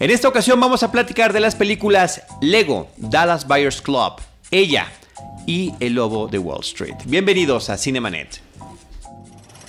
[0.00, 4.14] En esta ocasión vamos a platicar de las películas Lego, Dallas Buyers Club,
[4.50, 4.88] Ella
[5.46, 6.96] y El Lobo de Wall Street.
[7.04, 8.40] Bienvenidos a Cinemanet.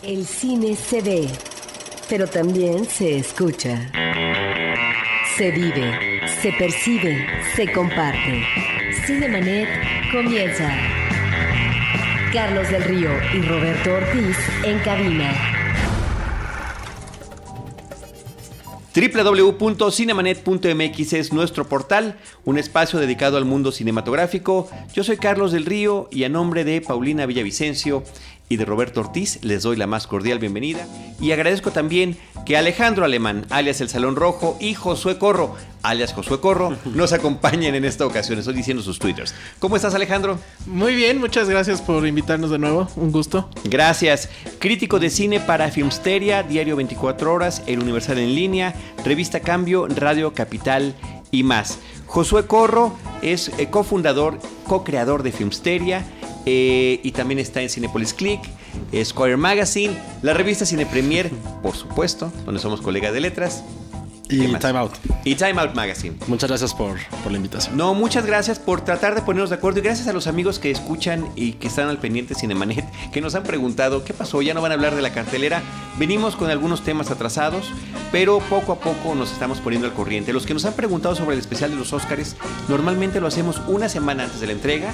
[0.02, 1.30] El cine se ve,
[2.10, 3.92] pero también se escucha.
[5.38, 8.44] Se vive, se percibe, se comparte.
[9.06, 9.70] Cinemanet
[10.12, 10.76] comienza.
[12.34, 15.55] Carlos del Río y Roberto Ortiz en cabina.
[18.96, 24.70] www.cinemanet.mx es nuestro portal, un espacio dedicado al mundo cinematográfico.
[24.94, 28.04] Yo soy Carlos del Río y a nombre de Paulina Villavicencio
[28.50, 30.88] y de Roberto Ortiz les doy la más cordial bienvenida
[31.20, 36.40] y agradezco también que Alejandro Alemán, alias El Salón Rojo, y Josué Corro, alias Josué
[36.40, 38.38] Corro, nos acompañen en esta ocasión.
[38.38, 39.34] Estoy diciendo sus twitters.
[39.60, 40.38] ¿Cómo estás Alejandro?
[40.68, 43.50] Muy bien, muchas gracias por invitarnos de nuevo, un gusto.
[43.64, 44.30] Gracias.
[44.60, 50.34] Crítico de cine para Filmsteria, Diario 24 Horas, El Universal en línea, Revista Cambio, Radio
[50.34, 50.96] Capital
[51.32, 51.80] y más.
[52.06, 56.06] Josué Corro es eh, cofundador, co-creador de Filmsteria
[56.46, 58.42] eh, y también está en Cinepolis Click,
[59.04, 61.30] Square Magazine, la revista Cine Premier,
[61.62, 63.64] por supuesto, donde somos colegas de letras.
[64.30, 64.40] Y.
[64.56, 64.94] Time Out.
[65.24, 66.18] Y Time Out Magazine.
[66.28, 67.78] Muchas gracias por, por la invitación.
[67.78, 70.72] No, muchas gracias por tratar de ponernos de acuerdo y gracias a los amigos que
[70.72, 74.54] escuchan y que están al pendiente de Cinemanet, que nos han preguntado qué pasó, ya
[74.54, 75.62] no van a hablar de la cartelera.
[75.98, 77.72] Venimos con algunos temas atrasados,
[78.12, 80.34] pero poco a poco nos estamos poniendo al corriente.
[80.34, 82.36] Los que nos han preguntado sobre el especial de los Óscares,
[82.68, 84.94] normalmente lo hacemos una semana antes de la entrega,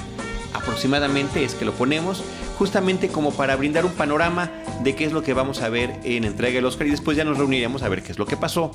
[0.54, 2.22] aproximadamente es que lo ponemos,
[2.58, 4.50] justamente como para brindar un panorama
[4.82, 7.24] de qué es lo que vamos a ver en entrega del Oscar y después ya
[7.24, 8.72] nos reuniremos a ver qué es lo que pasó,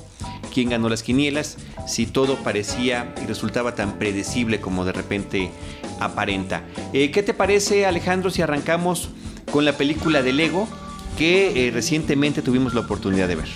[0.52, 1.56] quién ganó las quinielas,
[1.86, 5.50] si todo parecía y resultaba tan predecible como de repente
[6.00, 6.62] aparenta.
[6.92, 9.10] Eh, ¿Qué te parece Alejandro si arrancamos
[9.50, 10.68] con la película de Lego
[11.16, 13.48] que eh, recientemente tuvimos la oportunidad de ver?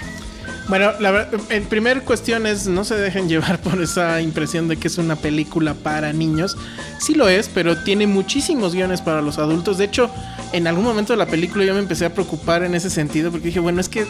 [0.69, 4.89] Bueno, la en primer cuestión es no se dejen llevar por esa impresión de que
[4.89, 6.57] es una película para niños.
[6.99, 9.79] Sí lo es, pero tiene muchísimos guiones para los adultos.
[9.79, 10.11] De hecho,
[10.53, 13.47] en algún momento de la película yo me empecé a preocupar en ese sentido porque
[13.49, 14.07] dije, bueno, es que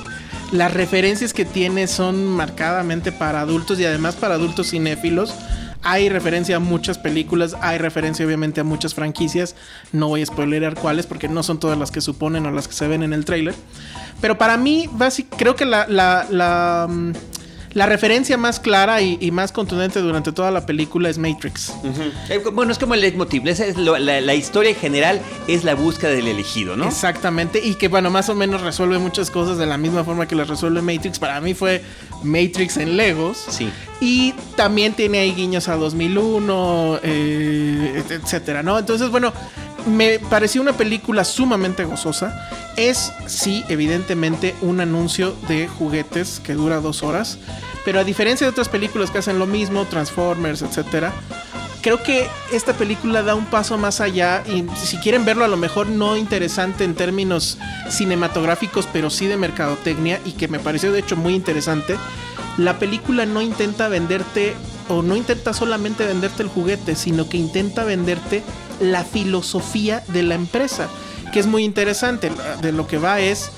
[0.53, 5.35] las referencias que tiene son marcadamente para adultos y además para adultos cinéfilos.
[5.83, 9.57] Hay referencia a muchas películas, hay referencia obviamente a muchas franquicias.
[9.93, 12.75] No voy a spoilerar cuáles porque no son todas las que suponen o las que
[12.75, 13.55] se ven en el tráiler.
[14.21, 14.89] Pero para mí,
[15.37, 17.13] creo que la, mm,
[17.75, 21.73] la referencia más clara y, y más contundente durante toda la película es Matrix.
[22.29, 25.65] Eh, Bueno, es como el leitmotiv, esa es lo- la, la historia en general es
[25.65, 26.87] la búsqueda del elegido, ¿no?
[26.87, 30.35] Exactamente, y que bueno, más o menos resuelve muchas cosas de la misma forma que
[30.35, 31.19] las resuelve Matrix.
[31.19, 31.83] Para mí fue
[32.23, 33.39] Matrix en Legos.
[33.49, 33.69] Sí.
[34.01, 38.79] Y también tiene ahí guiños a 2001, eh, et- etcétera, ¿no?
[38.79, 39.33] Entonces, bueno,
[39.87, 42.49] me pareció una película sumamente gozosa.
[42.77, 47.39] Es, sí, evidentemente, un anuncio de juguetes que dura dos horas.
[47.85, 51.13] Pero a diferencia de otras películas que hacen lo mismo, Transformers, etcétera,
[51.83, 55.57] creo que esta película da un paso más allá y si quieren verlo a lo
[55.57, 57.59] mejor no interesante en términos
[57.91, 61.97] cinematográficos, pero sí de mercadotecnia y que me pareció de hecho muy interesante,
[62.57, 64.55] la película no intenta venderte
[64.89, 68.43] o no intenta solamente venderte el juguete, sino que intenta venderte
[68.81, 70.89] la filosofía de la empresa,
[71.33, 72.31] que es muy interesante.
[72.61, 73.51] De lo que va es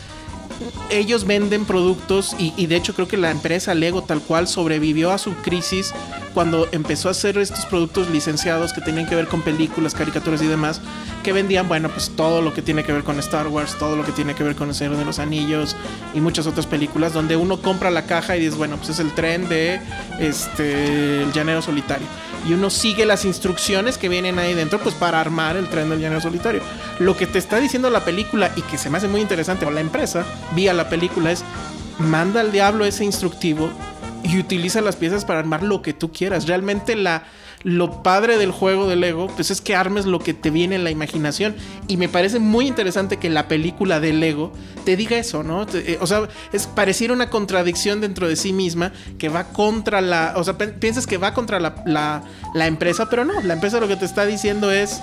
[0.90, 5.18] ellos venden productos y, de hecho creo que la empresa Lego tal cual sobrevivió a
[5.18, 5.92] su crisis
[6.32, 10.46] cuando empezó a hacer estos productos licenciados que tenían que ver con películas, caricaturas y
[10.46, 10.80] demás,
[11.24, 14.04] que vendían, bueno, pues todo lo que tiene que ver con Star Wars, todo lo
[14.04, 15.74] que tiene que ver con El Señor de los Anillos
[16.14, 19.12] y muchas otras películas donde uno compra la caja y dices, bueno, pues es el
[19.12, 19.80] tren de
[20.20, 22.06] este el llanero solitario.
[22.46, 25.98] Y uno sigue las instrucciones que vienen ahí dentro, pues para armar el tren del
[25.98, 26.60] llanero solitario.
[27.00, 29.70] Lo que te está diciendo la película y que se me hace muy interesante, o
[29.70, 30.24] la empresa,
[30.54, 31.42] vía la película, es
[31.98, 33.70] manda al diablo ese instructivo
[34.22, 36.46] y utiliza las piezas para armar lo que tú quieras.
[36.46, 37.24] Realmente la
[37.64, 40.84] lo padre del juego de Lego pues es que armes lo que te viene en
[40.84, 41.56] la imaginación
[41.88, 44.52] y me parece muy interesante que la película de Lego
[44.84, 45.64] te diga eso, ¿no?
[45.66, 50.00] Te- eh, o sea, es pareciera una contradicción dentro de sí misma que va contra
[50.02, 52.22] la, o sea, piensas que va contra la, la,
[52.54, 55.00] la empresa, pero no, la empresa lo que te está diciendo es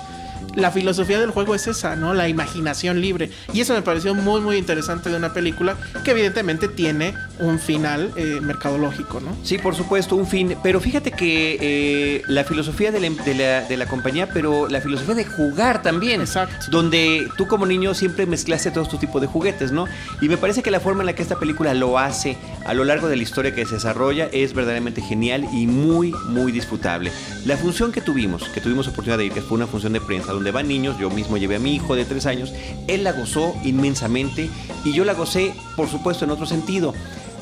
[0.54, 2.14] la filosofía del juego es esa, ¿no?
[2.14, 3.30] La imaginación libre.
[3.52, 8.12] Y eso me pareció muy, muy interesante de una película que evidentemente tiene un final
[8.16, 9.36] eh, mercadológico, ¿no?
[9.42, 10.56] Sí, por supuesto, un fin.
[10.62, 14.80] Pero fíjate que eh, la filosofía de la, de, la, de la compañía, pero la
[14.80, 16.20] filosofía de jugar también.
[16.20, 16.66] Exacto.
[16.70, 19.86] Donde tú como niño siempre mezclaste todos estos tipos de juguetes, ¿no?
[20.20, 22.84] Y me parece que la forma en la que esta película lo hace a lo
[22.84, 27.12] largo de la historia que se desarrolla es verdaderamente genial y muy, muy disfrutable.
[27.44, 30.32] La función que tuvimos, que tuvimos oportunidad de ir, que fue una función de prensa,
[30.42, 32.52] donde van niños, yo mismo llevé a mi hijo de tres años,
[32.88, 34.50] él la gozó inmensamente
[34.84, 36.94] y yo la gocé, por supuesto, en otro sentido.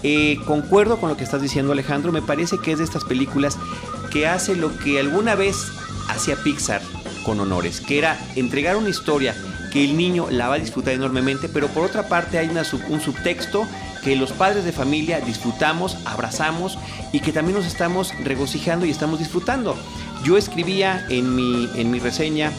[0.02, 3.56] eh, concuerdo con lo que estás diciendo Alejandro, me parece que es de estas películas
[4.10, 5.56] que hace lo que alguna vez
[6.08, 6.82] hacía Pixar
[7.24, 9.34] con honores, que era entregar una historia
[9.72, 13.00] que el niño la va a disfrutar enormemente, pero por otra parte hay una un
[13.00, 13.66] subtexto
[14.02, 16.78] que los padres de familia disfrutamos, abrazamos
[17.12, 19.76] y que también nos estamos regocijando y estamos disfrutando.
[20.24, 22.52] Yo escribía en mi, en mi reseña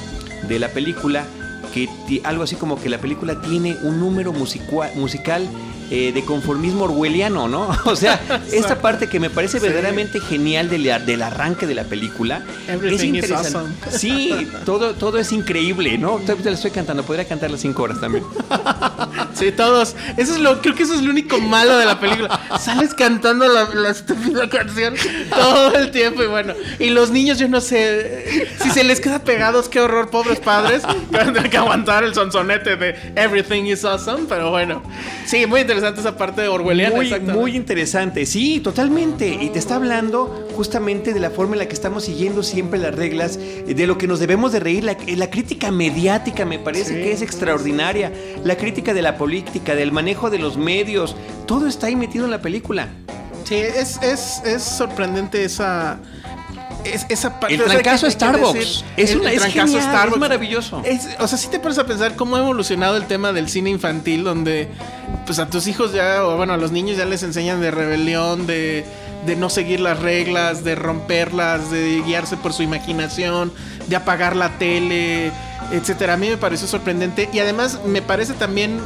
[0.47, 1.25] de la película
[1.73, 1.87] que
[2.23, 5.47] algo así como que la película tiene un número musical
[5.91, 7.69] eh, de conformismo orwelliano, ¿no?
[7.85, 8.19] O sea,
[8.51, 9.65] esta parte que me parece Sí.
[9.65, 12.41] verdaderamente genial del, del arranque de la película.
[12.67, 13.57] Everything is interesante.
[13.57, 13.73] awesome.
[13.91, 16.17] Sí, todo, todo es increíble, ¿no?
[16.19, 18.23] Todavía la estoy cantando, podría cantar las cinco horas también.
[19.33, 19.95] Sí, todos.
[20.17, 22.39] Eso es lo, creo que eso es lo único malo de la película.
[22.59, 24.93] Sales cantando la, la estúpida canción
[25.29, 26.53] todo el tiempo y bueno.
[26.79, 30.83] Y los niños, yo no sé si se les queda pegados, qué horror, pobres padres,
[31.11, 34.83] que van a tener que aguantar el sonsonete de Everything is awesome, pero bueno.
[35.25, 36.95] Sí, muy interesante esa parte de orwelliana.
[36.95, 39.27] Muy, muy interesante, sí, totalmente.
[39.41, 42.93] Y te está hablando justamente de la forma en la que estamos siguiendo siempre las
[42.95, 44.83] reglas, eh, de lo que nos debemos de reír.
[44.83, 46.93] La, eh, la crítica mediática me parece Sí.
[46.95, 48.11] que es extraordinaria.
[48.43, 52.31] La crítica de la política, del manejo de los medios, todo está ahí metido en
[52.31, 52.87] la película.
[53.43, 55.99] Sí, es, es, es sorprendente esa.
[56.85, 57.55] Es- esa parte.
[57.55, 58.53] El o sea, trancazo que- que Starbucks.
[58.53, 60.13] decir, Es el- una- el es trancazo genial, Starbucks.
[60.15, 60.81] es maravilloso.
[60.85, 63.69] Es- o sea, sí te pones a pensar cómo ha evolucionado el tema del cine
[63.69, 64.69] infantil, donde
[65.25, 68.47] pues a tus hijos ya, o bueno, a los niños ya les enseñan de rebelión,
[68.47, 68.85] de,
[69.25, 73.51] de no seguir las reglas, de romperlas, de guiarse por su imaginación,
[73.87, 75.31] de apagar la tele,
[75.71, 76.13] etcétera.
[76.13, 78.79] A mí me pareció sorprendente y además me parece también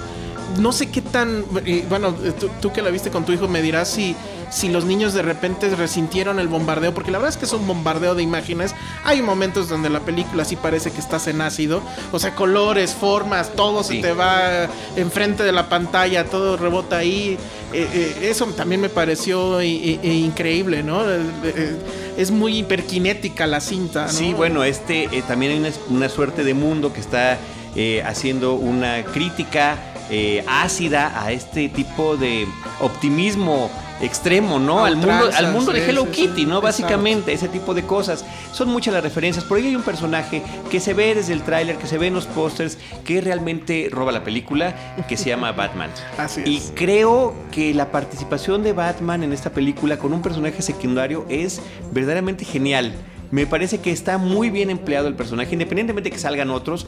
[0.59, 1.44] no sé qué tan.
[1.89, 4.15] bueno, tú, tú que la viste con tu hijo me dirás si,
[4.50, 7.68] si los niños de repente resintieron el bombardeo, porque la verdad es que es un
[7.68, 8.74] bombardeo de imágenes.
[9.03, 11.81] Hay momentos donde la película sí parece que estás en ácido,
[12.12, 13.97] o sea, colores, formas, todo Sí.
[13.97, 17.38] se te va enfrente de la pantalla, todo rebota ahí.
[17.74, 21.01] Eh, eh, eso también me pareció i- i- i- increíble, ¿no?
[21.09, 21.75] Eh,
[22.18, 24.12] es muy hiperkinética la cinta, ¿no?
[24.12, 27.38] Sí, bueno, este también hay una, una suerte de mundo que está
[27.77, 29.77] eh, haciendo una crítica
[30.10, 32.48] eh, ácida a este tipo de
[32.80, 33.69] optimismo
[34.02, 34.84] extremo, ¿no?
[34.86, 36.46] Al mundo, al mundo de Hello Kitty.
[36.46, 36.62] ¿no?
[36.62, 38.25] Básicamente, ese tipo de cosas.
[38.52, 39.46] Son muchas las referencias.
[39.46, 42.13] Por ahí hay un personaje que se ve desde el tráiler, que se ve en
[42.13, 44.75] los pósters, que realmente roba la película,
[45.07, 45.90] que se llama Batman.
[46.18, 46.74] Así Y es.
[46.75, 51.62] creo que la participación de Batman en esta película con un personaje secundario es
[51.92, 52.94] verdaderamente genial.
[53.31, 56.86] Me parece que está muy bien empleado el personaje, independientemente de que salgan otros.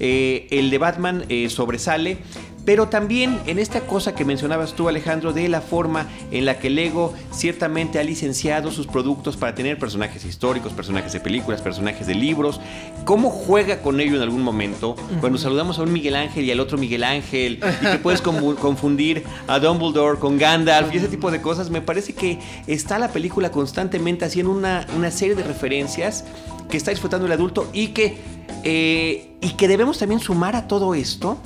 [0.00, 2.18] Eh, el de Batman eh, sobresale,
[2.64, 6.68] pero también en esta cosa que mencionabas tú, Alejandro, de la forma en la que
[6.68, 12.14] Lego ciertamente ha licenciado sus productos para tener personajes históricos, personajes de películas, personajes de
[12.14, 12.60] libros.
[13.06, 14.96] ¿Cómo juega con ello en algún momento?
[15.20, 18.54] Cuando saludamos a un Miguel Ángel y al otro Miguel Ángel, y que puedes confu-
[18.60, 23.08] confundir a Dumbledore con Gandalf y ese tipo de cosas, me parece que está la
[23.08, 26.26] película constantemente haciendo una, una serie de referencias
[26.68, 28.18] que está disfrutando el adulto y que,
[28.64, 31.38] eh, y que debemos también sumar a todo esto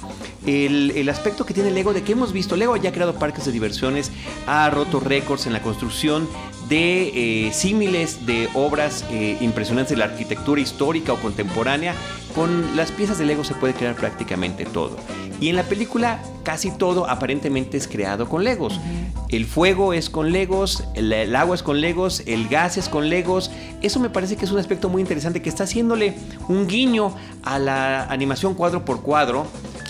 [0.46, 2.56] el, el aspecto que tiene Lego de que hemos visto.
[2.56, 4.10] Lego ya ha creado parques de diversiones,
[4.46, 6.28] ha roto récords en la construcción
[6.68, 11.94] de eh, símiles de obras eh, impresionantes de la arquitectura histórica o contemporánea.
[12.34, 14.96] Con las piezas de Lego se puede crear prácticamente todo.
[15.38, 18.80] Y en la película casi todo aparentemente es creado con Legos.
[19.28, 23.10] El fuego es con Legos, el, el agua es con Legos, el gas es con
[23.10, 23.50] Legos.
[23.82, 26.14] Eso me parece que es un aspecto muy interesante que está haciéndole
[26.48, 29.46] un guiño a la animación cuadro por cuadro,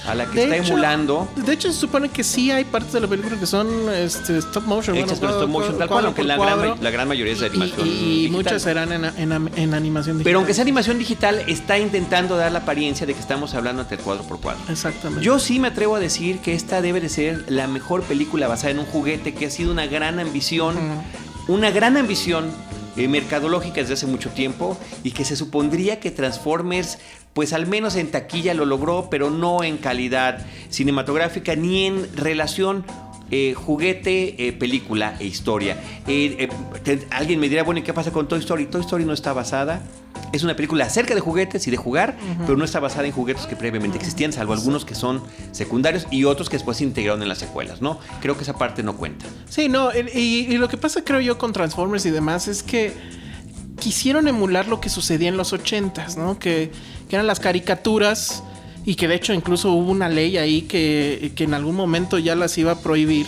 [0.06, 1.28] a la que De está hecho- emulando.
[1.36, 4.64] De hecho, se supone que sí hay partes de la película que son este, stop
[4.64, 4.96] motion.
[4.96, 7.46] Hechas bueno, con stop motion, tal cual, aunque la gran, la gran mayoría es de
[7.46, 7.86] animación.
[7.86, 10.24] Y, y muchas serán en, en- en animación digital.
[10.24, 13.94] Pero aunque sea animación digital, está intentando dar la apariencia de que estamos hablando ante
[13.96, 14.60] el cuadro por cuadro.
[14.68, 15.24] Exactamente.
[15.24, 18.70] Yo sí me atrevo a decir que esta debe de ser la mejor película basada
[18.70, 20.76] en un juguete que ha sido una gran ambición,
[21.46, 22.50] una gran ambición
[22.96, 26.98] eh, mercadológica desde hace mucho tiempo y que se supondría que Transformers,
[27.32, 32.84] pues al menos en taquilla lo logró, pero no en calidad cinematográfica ni en relación
[33.32, 35.76] eh, juguete, eh, película e historia.
[36.06, 36.48] Eh,
[36.84, 38.66] te- alguien me dirá, bueno, ¿y qué pasa con Toy Story?
[38.66, 39.82] Toy Story no está basada.
[40.32, 43.44] Es una película acerca de juguetes y de jugar, pero no está basada en juguetes
[43.46, 47.28] que previamente existían, salvo algunos que son secundarios y otros que después se integraron en
[47.28, 47.98] las secuelas, ¿no?
[48.22, 49.26] Creo que esa parte no cuenta.
[49.48, 52.92] Sí, no, y, y lo que pasa creo yo con Transformers y demás es que
[53.78, 56.38] quisieron emular lo que sucedía en los ochentas, ¿no?
[56.38, 56.70] Que,
[57.10, 58.42] que eran las caricaturas
[58.84, 62.34] y que de hecho incluso hubo una ley ahí que, que en algún momento ya
[62.34, 63.26] las iba a prohibir.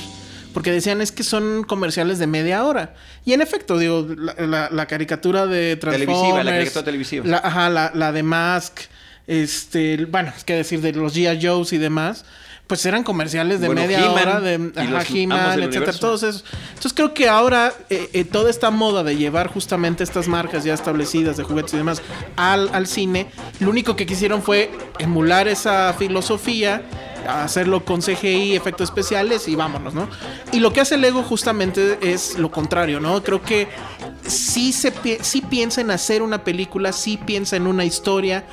[0.52, 2.94] Porque decían es que son comerciales de media hora.
[3.24, 6.16] Y en efecto, digo, la, la- la caricatura de Transformers.
[6.20, 7.26] Televisiva, la caricatura televisiva.
[7.26, 8.80] la- ajá, la, la de Mask.
[9.26, 11.44] Este, bueno, es que decir de los G.I.
[11.44, 12.24] Joes y demás.
[12.66, 16.44] Pues eran comerciales de Bueno, media hora de He-Man, etcétera, todos esos.
[16.68, 20.72] Entonces creo que ahora eh, eh, toda esta moda de llevar justamente estas marcas ya
[20.72, 22.00] establecidas de juguetes y demás
[22.36, 23.26] al, al cine,
[23.60, 26.82] lo único que quisieron fue emular esa filosofía,
[27.28, 30.08] hacerlo con CGI, efectos especiales y vámonos, ¿no?
[30.52, 33.22] Y lo que hace Lego justamente es lo contrario, ¿no?
[33.22, 33.68] Creo que
[34.26, 34.92] sí, se,
[35.22, 38.44] sí piensa en hacer una película, sí piensa en una historia.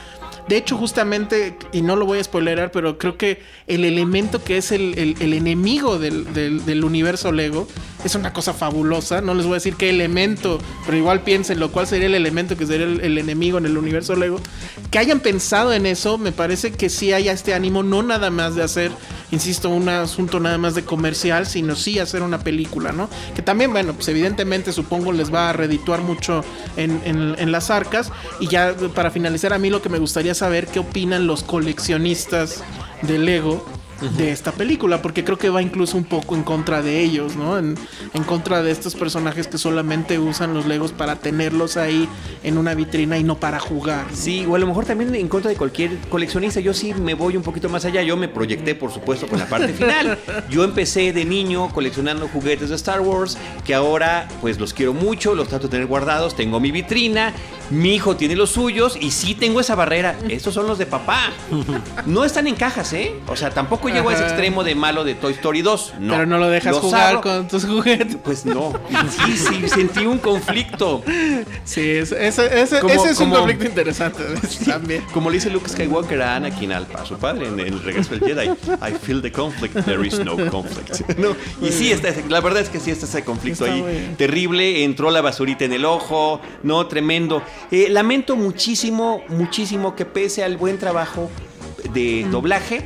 [0.52, 4.58] De hecho, justamente, y no lo voy a spoilerar, pero creo que el elemento que
[4.58, 7.70] es el, el- enemigo del, del- universo Lego
[8.04, 9.22] es una cosa fabulosa.
[9.22, 12.66] No les voy a decir qué elemento, pero igual piénsenlo, cuál sería el elemento que
[12.66, 14.42] sería el, el enemigo en el universo Lego.
[14.90, 18.54] Que hayan pensado en eso, me parece que sí haya este ánimo, no nada más
[18.56, 18.92] de hacer,
[19.32, 23.10] insisto, un asunto nada más de comercial, sino sí hacer una película, ¿no?
[23.38, 26.44] Que también, bueno, pues evidentemente supongo les va a redituar mucho
[26.76, 28.12] en, en- en las arcas.
[28.42, 32.64] Y ya para finalizar, a mí lo que me gustaría saber qué opinan los coleccionistas
[33.04, 33.64] de Lego
[34.02, 37.58] de esta película, porque creo que va incluso un poco en contra de ellos, ¿no?
[37.58, 37.78] En,
[38.14, 42.08] en contra de estos personajes que solamente usan los Legos para tenerlos ahí
[42.44, 44.08] en una vitrina y no para jugar.
[44.10, 44.16] ¿no?
[44.16, 46.60] Sí, o a lo mejor también en contra de cualquier coleccionista.
[46.60, 48.02] Yo sí me voy un poquito más allá.
[48.02, 50.18] Yo me proyecté, por supuesto, con la parte final.
[50.50, 55.36] Yo empecé de niño coleccionando juguetes de Star Wars, que ahora pues los quiero mucho,
[55.36, 56.36] los trato de tener guardados.
[56.36, 57.34] Tengo mi vitrina,
[57.70, 60.16] mi hijo tiene los suyos y sí tengo esa barrera.
[60.30, 61.32] Estos son los de papá.
[62.06, 63.14] No están en cajas, ¿eh?
[63.28, 65.94] O sea, tampoco llego a ese extremo de malo de Toy Story 2.
[66.00, 66.14] No.
[66.14, 68.18] Pero no lo dejas jugar con tus juguetes.
[68.24, 68.74] Pues no.
[69.26, 71.04] Sí, sí, sentí un conflicto.
[71.64, 74.24] Sí, es- ese, ese- Como- ese es como- un conflicto interesante
[74.66, 75.04] también.
[75.14, 78.48] Como le dice Luke Skywalker a Anakin a su padre en el regreso del Jedi,
[78.50, 81.02] I feel the conflict, there is no conflict.
[81.18, 83.82] No, y sí, está, ese- la verdad es que sí está ese conflicto Está ahí
[83.82, 84.16] bien.
[84.18, 87.42] terrible, entró la basurita en el ojo, no, tremendo.
[87.72, 91.30] Eh, lamento muchísimo, muchísimo que pese al buen trabajo
[91.94, 92.78] de doblaje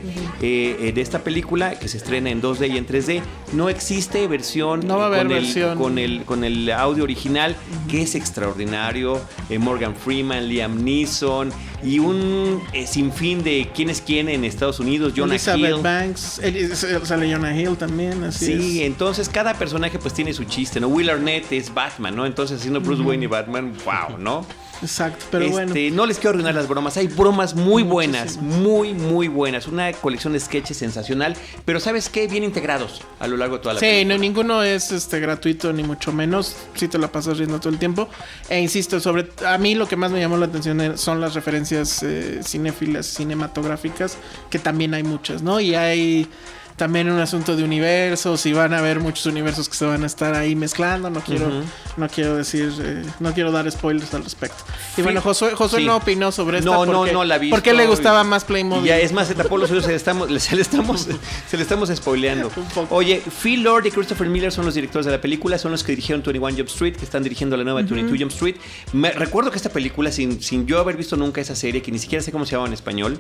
[0.42, 3.22] eh, eh, de esta película que se estrena en 2D y en 3D
[3.54, 7.56] no existe versión No va a haber con, el, con el con el audio original
[7.90, 11.52] que es extraordinario eh, Morgan Freeman Liam Neeson
[11.84, 16.42] y un eh, sinfín de quién es quién en Estados Unidos Jonah Elizabeth Hill Banks,
[17.04, 18.88] sale Jonah Hill también, así Sí, es.
[18.88, 20.88] entonces cada personaje pues tiene su chiste, ¿no?
[20.88, 22.26] Will Arnett es Batman, ¿no?
[22.26, 24.46] Entonces haciendo Bruce Wayne y Batman, wow, ¿no?
[24.82, 25.68] Exacto, pero bueno.
[25.68, 26.98] Este, No les quiero arruinar las bromas.
[26.98, 29.68] Hay bromas muy buenas, muy, muy buenas.
[29.68, 31.36] Una colección de sketches sensacional.
[31.66, 32.28] Pero ¿sabes qué?
[32.28, 34.16] Bien integrados a lo largo de toda la Sí, película.
[34.16, 36.56] no, ninguno es este gratuito ni mucho menos.
[36.76, 38.08] Si te la pasas riendo todo el tiempo.
[38.50, 41.34] E insisto, sobre a mí lo que más me llamó la atención eh, son las
[41.34, 44.18] referencias eh, cinéfilas, cinematográficas,
[44.50, 45.60] que también hay muchas, ¿no?
[45.60, 46.28] Y hay
[46.76, 50.06] también un asunto de universos y van a haber muchos universos que se van a
[50.08, 51.10] estar ahí mezclando.
[51.10, 51.50] No quiero,
[51.96, 54.64] no quiero decir, eh, no quiero dar spoilers al respecto.
[54.98, 55.86] Y bueno, Josué, Josué Sí.
[55.86, 56.70] no opinó sobre esta.
[56.72, 57.50] No, no, porque- no la vi.
[57.50, 58.86] ¿Por qué le gustaba más Playmobil?
[58.86, 61.08] Y ya es más, se tapó los oídos, se le estamos, se le estamos,
[61.50, 62.52] se le estamos spoileando.
[62.90, 65.94] Oye, Phil Lord y Christopher Miller son los directores de la película, son los que
[65.94, 68.56] dirigieron 21 Jump Street, que están dirigiendo la nueva 22 Jump Street.
[68.92, 72.00] Me, recuerdo que esta película, sin, sin yo haber visto nunca esa serie, que ni
[72.00, 73.20] siquiera sé cómo se llamaba en español,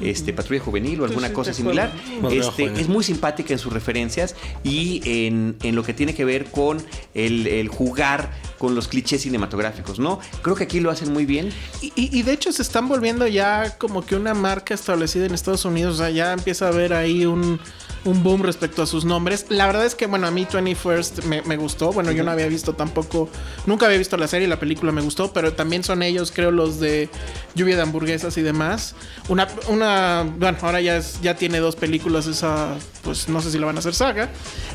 [0.00, 1.92] este, Patrulla Juvenil o alguna sí, cosa similar,
[2.30, 2.80] este, Juvenil.
[2.80, 4.34] es muy simpática en sus referencias
[4.64, 6.84] y en, en lo que tiene que ver con
[7.14, 10.18] el, el jugar con los clichés cinematográficos, ¿no?
[10.42, 11.50] Creo que aquí lo hacen muy bien.
[11.82, 15.34] Y, y- y de hecho se están volviendo ya como que una marca establecida en
[15.34, 15.94] Estados Unidos.
[15.94, 17.60] O sea, ya empieza a haber ahí un,
[18.04, 19.46] un boom respecto a sus nombres.
[19.48, 21.92] La verdad es que, bueno, a mí 21st me, gustó.
[21.92, 23.28] Bueno, yo no había visto tampoco,
[23.66, 26.78] nunca había visto la serie, la película me gustó, pero también son ellos, creo, los
[26.80, 27.08] de
[27.54, 28.94] Lluvia de Hamburguesas y demás.
[29.28, 33.66] Una, una bueno, ahora ya, ya tiene dos películas esa, pues no sé si la
[33.66, 34.28] van a hacer saga.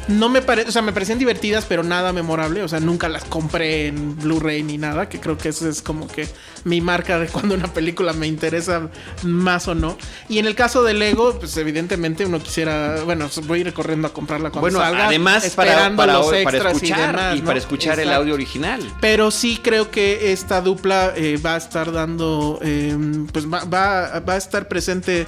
[0.07, 2.63] No me parece, o sea, me parecían divertidas, pero nada memorable.
[2.63, 6.07] O sea, nunca las compré en Blu-ray ni nada, que creo que eso es como
[6.07, 6.27] que
[6.63, 8.89] mi marca de cuando una película me interesa
[9.23, 9.97] más o no.
[10.29, 14.07] Y en el caso de Lego, pues evidentemente uno quisiera, bueno, voy a ir corriendo
[14.07, 15.07] a comprarla cuando Bueno, salga.
[15.07, 17.45] además para, esperando para, los para extras escuchar y demás, y ¿no?
[17.45, 18.81] para escuchar el audio original.
[19.01, 22.95] Pero sí creo que esta dupla eh, va a estar dando, eh,
[23.31, 25.27] pues va, va- va a estar presente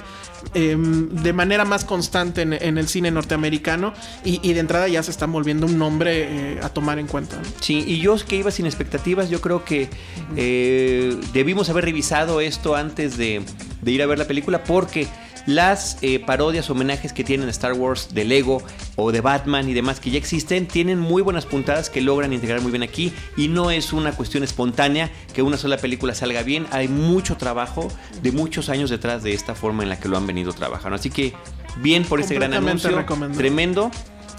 [0.52, 3.94] eh, de manera más constante en, en el cine norteamericano
[4.26, 7.36] y, y de entrada ya se están volviendo un nombre eh, a tomar en cuenta.
[7.36, 7.42] ¿no?
[7.60, 9.88] Sí, y yo que iba sin expectativas, yo creo que
[10.36, 13.42] eh, debimos haber revisado esto antes de,
[13.80, 15.08] de ir a ver la película porque
[15.46, 18.62] las eh, parodias, homenajes que tienen Star Wars de Lego
[18.96, 22.60] o de Batman y demás que ya existen, tienen muy buenas puntadas que logran integrar
[22.60, 26.66] muy bien aquí y no es una cuestión espontánea que una sola película salga bien,
[26.70, 27.88] hay mucho trabajo
[28.22, 30.96] de muchos años detrás de esta forma en la que lo han venido trabajando.
[30.96, 31.34] Así que
[31.82, 33.04] bien por este gran anuncio,
[33.36, 33.90] tremendo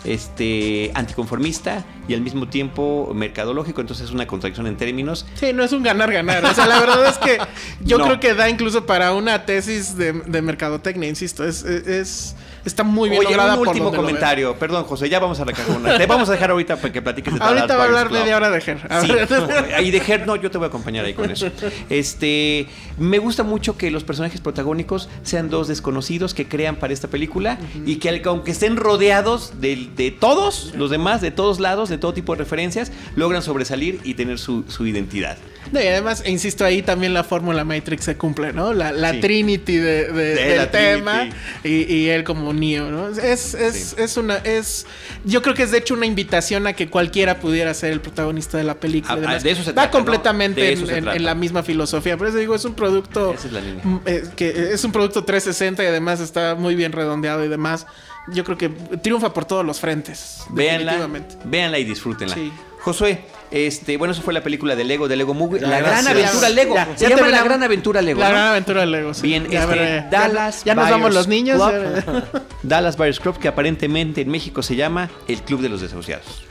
[0.05, 5.25] este anticonformista y al mismo tiempo mercadológico, entonces es una contradicción en términos.
[5.35, 6.45] Sí, no es un ganar-ganar.
[6.45, 7.37] O sea, la verdad es que
[7.83, 8.05] yo No.
[8.05, 11.45] creo que da incluso para una tesis de, de mercadotecnia, insisto.
[11.45, 12.35] Es, es,
[12.65, 14.55] está muy bien Oye, lograda un por último lo comentario.
[14.57, 15.97] Perdón, José, ya vamos a la cajona.
[15.97, 18.49] Te vamos a dejar ahorita para que platiques de Ahorita va a hablar media hora
[18.49, 18.79] de Her.
[18.89, 19.27] A Sí, ver.
[19.75, 21.47] ahí de Her, no, yo te voy a acompañar ahí con eso.
[21.89, 22.67] Este,
[22.97, 27.57] me gusta mucho que los personajes protagónicos sean dos desconocidos que crean para esta película
[27.85, 32.13] y que aunque estén rodeados de, de todos los demás, de todos lados, de todo
[32.13, 35.37] tipo de referencias, logran sobresalir y tener su, su identidad.
[35.71, 38.71] No, y además, e insisto, ahí también la fórmula Matrix se cumple, ¿no?
[38.73, 39.19] La, la Sí.
[39.21, 41.27] Trinity de, de- De del la tema
[41.63, 41.91] Trinity.
[41.91, 43.09] y, y él como Neo, ¿no?
[43.09, 43.95] Es, es, Sí.
[43.97, 44.85] es una, es,
[45.23, 48.57] yo creo que es de hecho una invitación a que cualquiera pudiera ser el protagonista
[48.57, 49.13] de la película.
[49.13, 49.35] Ah, y demás.
[49.41, 49.91] ah, de eso se Va trata, ¿no?
[50.05, 51.17] completamente en, eso se en- trata.
[51.17, 52.17] en la misma filosofía.
[52.17, 53.81] Por eso digo, es un producto Esa es la línea.
[53.83, 57.85] mm, eh, que es un producto 360 y además está muy bien redondeado y demás.
[58.29, 60.39] Yo creo que triunfa por todos los frentes.
[60.49, 61.07] Véanla,
[61.43, 62.33] véanla y disfrútenla.
[62.33, 62.51] Sí.
[62.79, 63.23] Josué,
[63.55, 65.61] este, bueno, eso fue la película de Lego, de Lego Movie.
[65.61, 66.75] La gran aventura Lego.
[66.75, 68.19] Ya, Se ya llama La gran aventura Lego.
[68.19, 68.33] La ¿no?
[68.35, 69.13] gran aventura de Lego.
[69.13, 69.21] sí.
[69.23, 71.61] Bien, Ya, este, ya- Dallas Ya, nos vamos los niños.
[71.61, 72.23] Club.
[72.63, 76.43] Dallas Buyers Club, que aparentemente en México se llama el Club de los Desahuciados.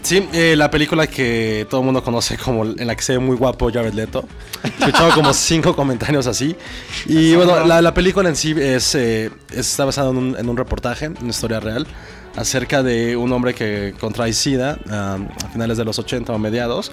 [0.00, 3.18] Sí, eh, la película que todo el mundo conoce como en la que se ve
[3.18, 4.24] muy guapo Jared Leto.
[4.62, 6.54] He escuchado como cinco comentarios así.
[7.06, 10.56] Y bueno, la, la película en sí es, eh, está basada en un, en un
[10.56, 11.84] reportaje, en una historia real,
[12.38, 16.92] acerca de un hombre que contrae SIDA ah, a finales de los 80 o mediados.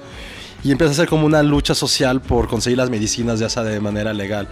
[0.64, 3.80] Y empieza a hacer como una lucha social por conseguir las medicinas, ya sea de
[3.80, 4.48] manera legal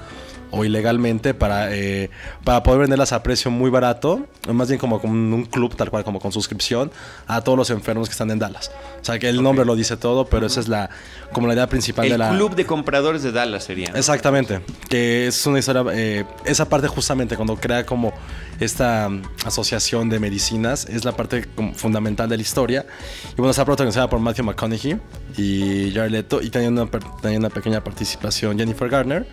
[0.56, 2.12] o ilegalmente para, eh,
[2.44, 6.04] para poder venderlas a precio muy barato, más bien como con un club, tal cual,
[6.04, 6.92] como con suscripción,
[7.26, 8.72] a todos los enfermos que están en Dallas.
[9.02, 10.92] O sea, que el nombre lo dice todo, pero esa es la,
[11.32, 12.30] como la idea principal de El la...
[12.30, 13.90] Club de Compradores de Dallas sería.
[13.90, 13.98] ¿no?
[13.98, 18.14] Exactamente, que es una historia, eh, esa parte justamente cuando crea como
[18.60, 22.86] esta mm, asociación de medicinas, es la parte fundamental de la historia.
[23.32, 25.00] Y bueno, está protagonizada por Matthew McConaughey
[25.36, 29.26] y Jared Leto, y también una, también una pequeña participación Jennifer Garner.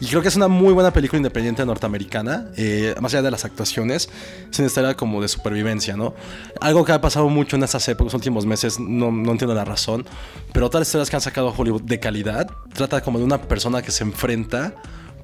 [0.00, 3.44] Y creo que es una muy buena película independiente norteamericana, eh, más allá de las
[3.44, 4.08] actuaciones,
[4.50, 6.14] es una historia como de supervivencia, ¿no?
[6.60, 10.04] Algo que ha pasado mucho en estas épocas, últimos meses, no, no entiendo la razón,
[10.52, 13.92] pero las historias que han sacado Hollywood de calidad, trata como de una persona que
[13.92, 14.74] se enfrenta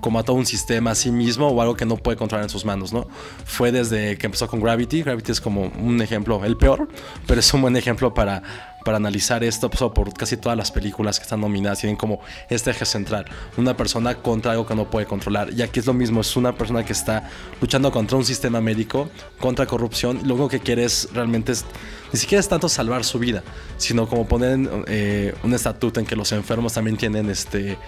[0.01, 2.51] como a todo un sistema a sí mismo o algo que no puede controlar en
[2.51, 3.07] sus manos, ¿no?
[3.45, 6.88] Fue desde que empezó con Gravity, Gravity es como un ejemplo, el peor,
[7.27, 8.42] pero es un buen ejemplo para,
[8.85, 12.71] para analizar esto, pasó por casi todas las películas que están nominadas, tienen como este
[12.71, 13.25] eje central,
[13.57, 16.55] una persona contra algo que no puede controlar, y aquí es lo mismo, es una
[16.55, 17.29] persona que está
[17.61, 21.64] luchando contra un sistema médico, contra corrupción, y lo único que quiere es realmente es,
[22.12, 23.43] ni siquiera es tanto salvar su vida,
[23.77, 27.79] sino como poner eh, un estatuto en que los enfermos también tienen este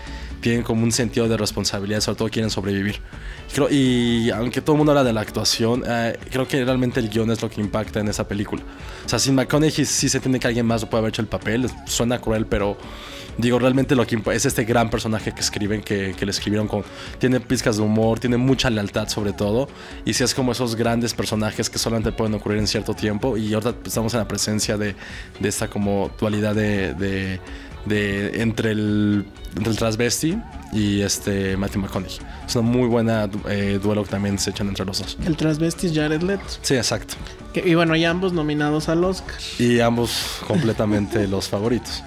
[0.40, 3.00] tienen como un sentido de responsabilidad, sobre todo quieren sobrevivir.
[3.55, 7.09] Creo- y aunque todo el mundo habla de la actuación, eh, creo que realmente el
[7.09, 8.61] guion es lo que impacta en esa película.
[9.07, 11.29] O sea, sin McConaughey sí se entiende que alguien más lo puede haber hecho el
[11.29, 12.77] papel, suena cruel, pero
[13.38, 16.85] digo, realmente lo que es este gran personaje que escriben, que, le escribieron con...
[17.18, 19.68] Tiene pizcas de humor, tiene mucha lealtad sobre todo,
[20.05, 23.55] y sí es como esos grandes personajes que solamente pueden ocurrir en cierto tiempo, y
[23.55, 24.95] ahora estamos en la presencia de,
[25.40, 26.95] de esta como dualidad de...
[26.95, 27.40] de
[27.85, 30.38] de entre el, entre el transvesti
[30.72, 32.18] y este Matthew McConaughey.
[32.46, 35.16] Es una muy buena eh, duelo que también se echan entre los dos.
[35.24, 36.44] El transvestis Jared Leto.
[36.62, 37.14] Sí, exacto.
[37.52, 39.36] Que- y bueno, y ambos nominados al Oscar.
[39.58, 42.02] Y ambos completamente los favoritos.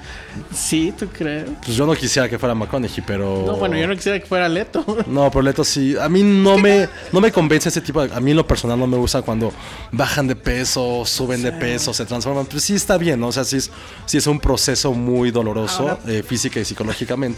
[0.54, 1.46] Sí, ¿tú crees?
[1.64, 3.44] Pues yo no quisiera que fuera McConaughey, pero...
[3.46, 4.84] No, bueno, yo no quisiera que fuera Leto.
[5.08, 5.96] No, pero Leto sí.
[6.00, 8.14] A mí no me, no me convence ese tipo de...
[8.14, 9.54] A mí en lo personal no me gusta cuando
[9.92, 12.46] bajan de peso, suben de peso, se transforman.
[12.48, 13.28] Pues sí está bien, ¿no?
[13.28, 13.72] O sea, sí es,
[14.06, 17.35] sí es un proceso muy doloroso, Ahora- eh, física y psicológicamente,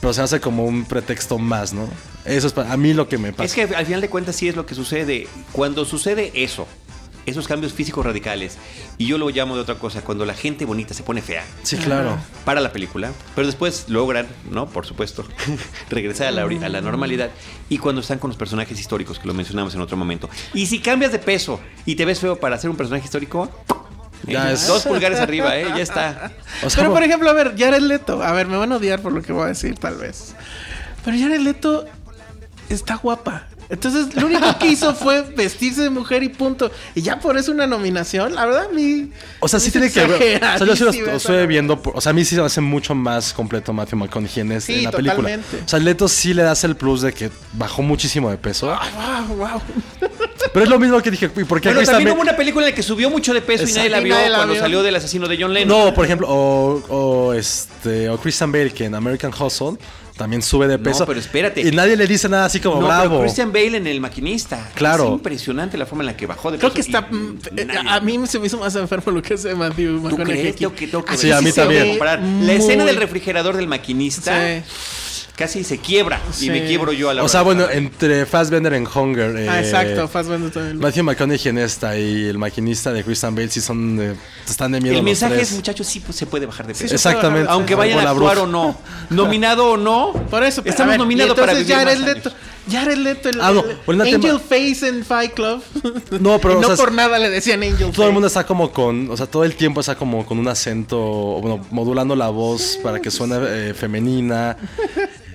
[0.00, 1.88] pero se hace como un pretexto más, ¿no?
[2.24, 3.44] Eso es para a mí lo que me pasa.
[3.44, 5.26] Es que al final de cuentas sí es lo que sucede.
[5.52, 6.66] Cuando sucede eso,
[7.26, 8.56] esos cambios físicos radicales,
[8.98, 11.76] y yo lo llamo de otra cosa, cuando la gente bonita se pone fea, Sí,
[11.76, 12.16] claro.
[12.44, 14.68] para la película, pero después logran, ¿no?
[14.68, 15.24] Por supuesto,
[15.90, 17.30] regresar a la, a la normalidad.
[17.68, 20.28] Y cuando están con los personajes históricos, que lo mencionamos en otro momento.
[20.54, 23.48] Y si cambias de peso y te ves feo para ser un personaje histórico,
[24.24, 25.66] Ya es- dos pulgares arriba, ¿eh?
[25.68, 26.30] Ya está.
[26.64, 28.22] O sea, Pero por ejemplo, a ver, Jared Leto.
[28.22, 30.34] A ver, me van a odiar por lo que voy a decir, tal vez.
[31.04, 31.86] Pero Jared Leto
[32.68, 33.46] está guapa.
[33.70, 36.70] Entonces, lo único que hizo fue vestirse de mujer y punto.
[36.94, 39.10] Y ya por eso una nominación, la verdad, a mí.
[39.38, 40.42] O sea, sí tiene que ver.
[40.44, 41.80] O sea, yo sí lo, estoy viendo.
[41.80, 44.52] por- o sea, a mí sí se me hace mucho más completo Matthew McConaughey en,
[44.52, 45.16] este- Sí, en la película.
[45.16, 45.56] totalmente.
[45.64, 48.70] O sea, Leto sí le das el plus de que bajó muchísimo de peso.
[48.72, 49.62] Ah, wow, wow.
[50.52, 51.26] Pero es lo mismo que dije.
[51.26, 53.40] ¿y ¿Por qué Bueno, Christian también hubo una película en la que subió mucho de
[53.40, 54.62] peso y nadie la vio Y nadie la cuando vio.
[54.62, 55.86] salió del asesino de John Lennon.
[55.86, 59.76] No, por ejemplo, o, o este o Christian Bale que en American Hustle
[60.20, 61.06] también sube de peso.
[61.06, 61.62] pero espérate.
[61.62, 63.08] Y nadie le dice nada así como No, bravo.
[63.08, 64.70] pero Christian Bale en El Maquinista.
[64.74, 65.04] Claro.
[65.06, 67.00] Es impresionante la forma en la que bajó de Creo peso que está.
[67.10, 70.00] mm, eh, nadie- A mí se me hizo más enfermo lo que hace Matthew ¿Tú
[70.02, 70.48] McConaughey crees?
[70.54, 70.58] aquí.
[70.60, 71.98] Tengo que, tengo que Aquí Sí, a mí también.
[71.98, 74.36] La escena del refrigerador del maquinista.
[74.36, 74.62] Sí.
[75.40, 78.74] Casi se quiebra y me quiebro yo a la O hora sea, bueno, entre Fassbender
[78.74, 79.36] en Hunger.
[79.38, 80.78] eh, Ah, exacto, Fassbender también.
[80.78, 83.98] Matthew McConaughey en esta y el maquinista de Christian Bale sí son.
[84.00, 84.14] eh,
[84.48, 85.48] están de miedo el los mensaje tres.
[85.50, 86.94] es, muchachos, sí pues, se puede bajar de peso.
[86.94, 87.48] Exactamente.
[87.50, 91.52] Aunque vayan a actuar o no, nominado o no, Por eso, pero, estamos nominados para
[91.52, 92.40] entonces vivir Jared más Leto, años.
[92.70, 95.62] Jared Leto, el, Ah, no, el- Angel tema- Face en Fight Club.
[96.20, 97.92] No, pero, Y o no sea, por nada le decían Angel Face.
[97.92, 100.46] Todo el mundo está como con, o sea, todo el tiempo está como con un
[100.48, 104.56] acento, bueno, modulando la voz para que suene eh, femenina.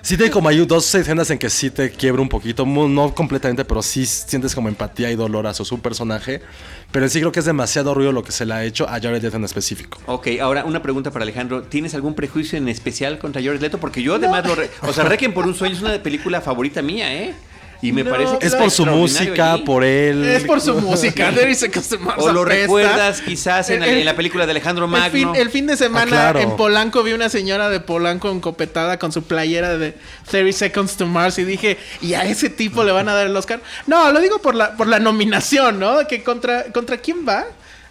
[0.06, 3.16] Sí tiene como hay dos escenas en que sí te quiebra un poquito, mu- no
[3.16, 6.44] completamente, pero sí sientes como empatía y dolor hacia su personaje.
[6.92, 9.00] Pero en sí creo que es demasiado ruido lo que se le ha hecho a
[9.02, 9.98] Jared Leto en específico.
[10.06, 11.64] Ok, ahora una pregunta para Alejandro.
[11.64, 13.80] ¿Tienes algún prejuicio en especial contra Jared Leto?
[13.80, 14.54] Porque yo además lo...
[14.54, 17.34] re- O sea, Requiem por un sueño es una película favorita mía, ¿eh?
[17.82, 19.64] Y me No, parece que Es por su música, allí.
[19.64, 20.24] por él.
[20.26, 21.32] Es por su música.
[21.32, 24.52] There is a customer O lo recuerdas quizás en, el- El- en la película de
[24.52, 25.12] Alejandro El Magno.
[25.12, 26.40] fin, el fin de semana Ah, claro.
[26.40, 29.94] en Polanco vi una señora de Polanco encopetada con su playera de
[30.30, 33.36] 30 Seconds to Mars y dije, ¿y a ese tipo le van a dar el
[33.36, 33.62] Oscar?
[33.88, 36.08] No, lo digo por la, por la nominación, ¿no?
[36.08, 37.40] Que contra, ¿Contra quién va?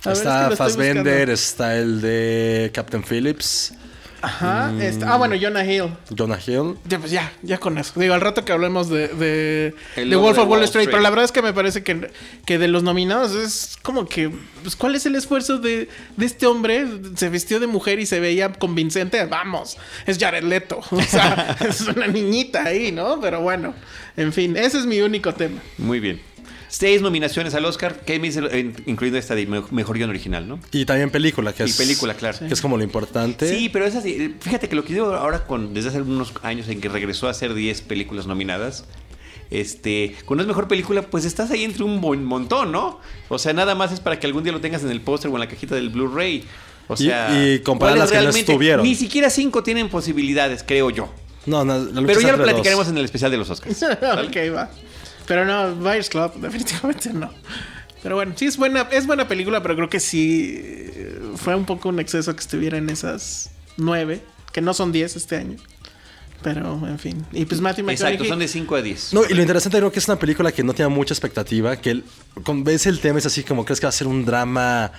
[0.05, 3.73] A ver, es que Está Fassbender, está el de Captain Phillips,
[4.25, 4.73] Ajá.
[4.81, 5.91] está- ah, bueno, Jonah Hill.
[6.17, 6.77] Jonah Hill.
[6.89, 7.99] Ya, pues ya, ya con eso.
[7.99, 10.89] Digo, al rato que hablemos de, de, de Wolf de of Wall Wall Street, Street.
[10.91, 12.11] pero la verdad es que me parece que,
[12.47, 14.31] que de los nominados es como que,
[14.63, 16.87] pues, ¿cuál es el esfuerzo de, de este hombre?
[17.17, 19.25] Se vistió de mujer y se veía convincente.
[19.27, 20.81] Vamos, es Jared Leto.
[20.91, 23.21] O sea, es una niñita ahí, ¿no?
[23.21, 23.75] Pero bueno,
[24.17, 25.61] en fin, ese es mi único tema.
[25.79, 26.21] Muy bien.
[26.77, 28.41] Seis nominaciones al Oscar, que me dice,
[28.87, 30.59] incluyendo esta de me- mejor guion original, ¿no?
[30.73, 31.77] Y también película, que Y es.
[31.77, 32.37] película, claro.
[32.41, 33.49] Que es como lo importante.
[33.49, 34.35] Sí, pero es así.
[34.41, 37.31] Fíjate que lo que digo ahora, con, desde hace algunos años en que regresó a
[37.31, 38.87] hacer 10 películas nominadas,
[39.51, 42.99] este, cuando es mejor película, pues estás ahí entre un bon- montón, ¿no?
[43.29, 45.35] O sea, nada más es para que algún día lo tengas en el póster o
[45.35, 46.43] en la cajita del Blu-ray.
[46.89, 48.85] O Y- sea, y comparar ¿cuáles las que no estuvieron.
[48.85, 51.09] Ni siquiera cinco tienen posibilidades, creo yo.
[51.47, 52.47] No, no, la lucha Pero ya lo dos.
[52.49, 53.81] platicaremos en el especial de los Oscars.
[53.83, 54.71] ok, va.
[55.27, 57.31] Pero no, Buyers Club, definitivamente no.
[58.03, 61.65] Pero bueno, sí es buena, es buena película, pero creo que sí eh, fue un
[61.65, 65.57] poco un exceso que estuviera en esas nueve, que no son diez este año.
[66.43, 67.25] Pero, en fin.
[67.33, 68.29] Y pues Matthew Exacto, McConaughey.
[68.29, 69.15] son de 5 a 10.
[69.15, 71.91] No, y lo interesante creo que es una película que no tiene mucha expectativa, que
[71.93, 72.05] el-
[72.43, 74.93] con, ves el tema es así como crees que va a ser un drama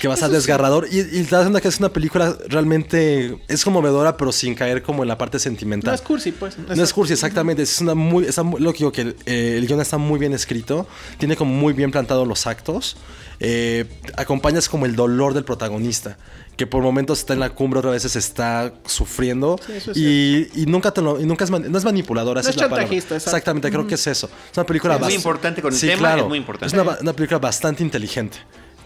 [0.00, 3.38] que va a ser desgarrador y, y te das cuenta que es una película realmente
[3.48, 5.90] es conmovedora pero sin caer como en la parte sentimental.
[5.90, 6.56] No es cursi, pues.
[6.58, 7.62] No es cursi, exactamente.
[7.62, 10.18] Es una muy, está muy- lo que digo, que el, eh, el guion está muy
[10.18, 10.86] bien escrito,
[11.18, 12.96] tiene como muy bien plantados los actos.
[13.40, 13.84] Eh,
[14.16, 16.18] acompañas como el dolor del protagonista,
[16.56, 19.58] que por momentos está en la cumbre, otras veces está sufriendo.
[19.64, 22.42] Sí, eso es y, y nunca, te lo- y nunca es, man- no es manipuladora,
[22.42, 22.92] No es la palabra.
[22.96, 24.28] Exactamente, creo que es eso.
[24.50, 26.76] Es una película Es muy bast- importante con el tema, es muy importante.
[26.76, 28.38] Es una película bastante inteligente.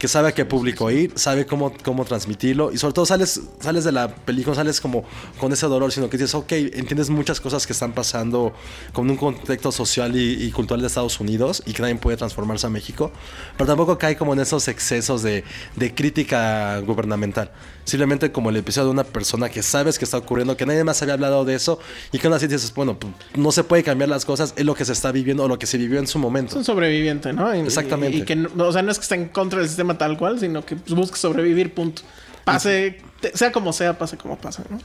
[0.02, 2.72] Que sabe a qué público ir, sabe cómo, cómo transmitirlo.
[2.72, 5.04] Y sobre todo sales, sales de la película, sales como
[5.38, 8.52] con ese dolor, sino que dices, ok, entiendes muchas cosas que están pasando
[8.92, 12.66] con un contexto social y, y cultural de Estados Unidos y que también puede transformarse
[12.66, 13.12] a México.
[13.56, 15.44] Pero tampoco cae como en esos excesos de,
[15.76, 17.52] de crítica gubernamental.
[17.84, 21.02] Simplemente como el episodio de una persona que sabes que está ocurriendo, que nadie más
[21.02, 21.80] había hablado de eso
[22.12, 24.74] y que aún así dices, bueno, pues, no se puede cambiar las cosas, es lo
[24.76, 26.50] que se está viviendo o lo que se vivió en su momento.
[26.52, 27.52] Es un sobreviviente, ¿no?
[27.54, 28.16] Y- Exactamente.
[28.18, 30.16] Y, y que, no- o sea, no es que esté en contra del sistema tal
[30.16, 32.02] cual, sino que pues, busca sobrevivir, punto.
[32.44, 33.00] Pase,
[33.34, 34.78] sea como sea, pase como pase, ¿no?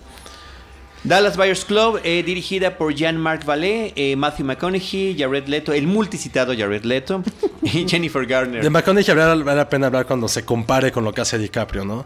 [1.03, 6.53] Dallas Buyers Club, eh, dirigida por Jean-Marc Vallée, eh, Matthew McConaughey, Jared Leto, el multicitado
[6.57, 7.23] Jared Leto
[7.61, 8.63] y Jennifer Garner.
[8.63, 12.05] De McConaughey vale la pena hablar cuando se compare con lo que hace DiCaprio, ¿no?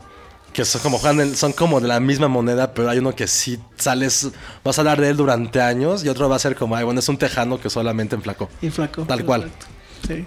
[0.54, 1.00] Que son como,
[1.36, 4.32] son como de la misma moneda, pero hay uno que sí sales,
[4.64, 7.00] vas a hablar de él durante años y otro va a ser como, ay, bueno,
[7.00, 8.50] es un tejano que solamente enflacó.
[8.62, 9.04] Y flaco.
[9.04, 9.50] Tal cual.
[10.08, 10.26] Sí.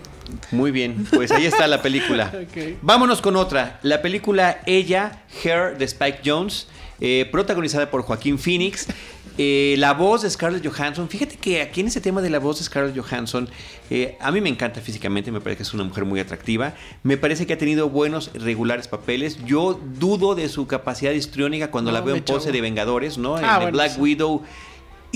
[0.51, 2.33] Muy bien, pues ahí está la película.
[2.83, 3.79] Vámonos con otra.
[3.83, 6.69] La película Ella, Her de Spike Jones,
[7.01, 8.87] eh, protagonizada por Joaquín Phoenix.
[9.37, 11.09] Eh, la voz de Scarlett Johansson.
[11.09, 13.49] Fíjate que aquí en ese tema de la voz de Scarlett Johansson,
[13.91, 16.75] eh, a mí me encanta físicamente, me parece que es una mujer muy atractiva.
[17.03, 19.39] Me parece que ha tenido buenos, regulares papeles.
[19.45, 22.53] Yo dudo de su capacidad histriónica cuando No, la veo en pose chavo.
[22.53, 23.39] de Vengadores, ¿no?
[23.39, 24.01] En Ah, The bueno, Black sí.
[24.01, 24.43] Widow.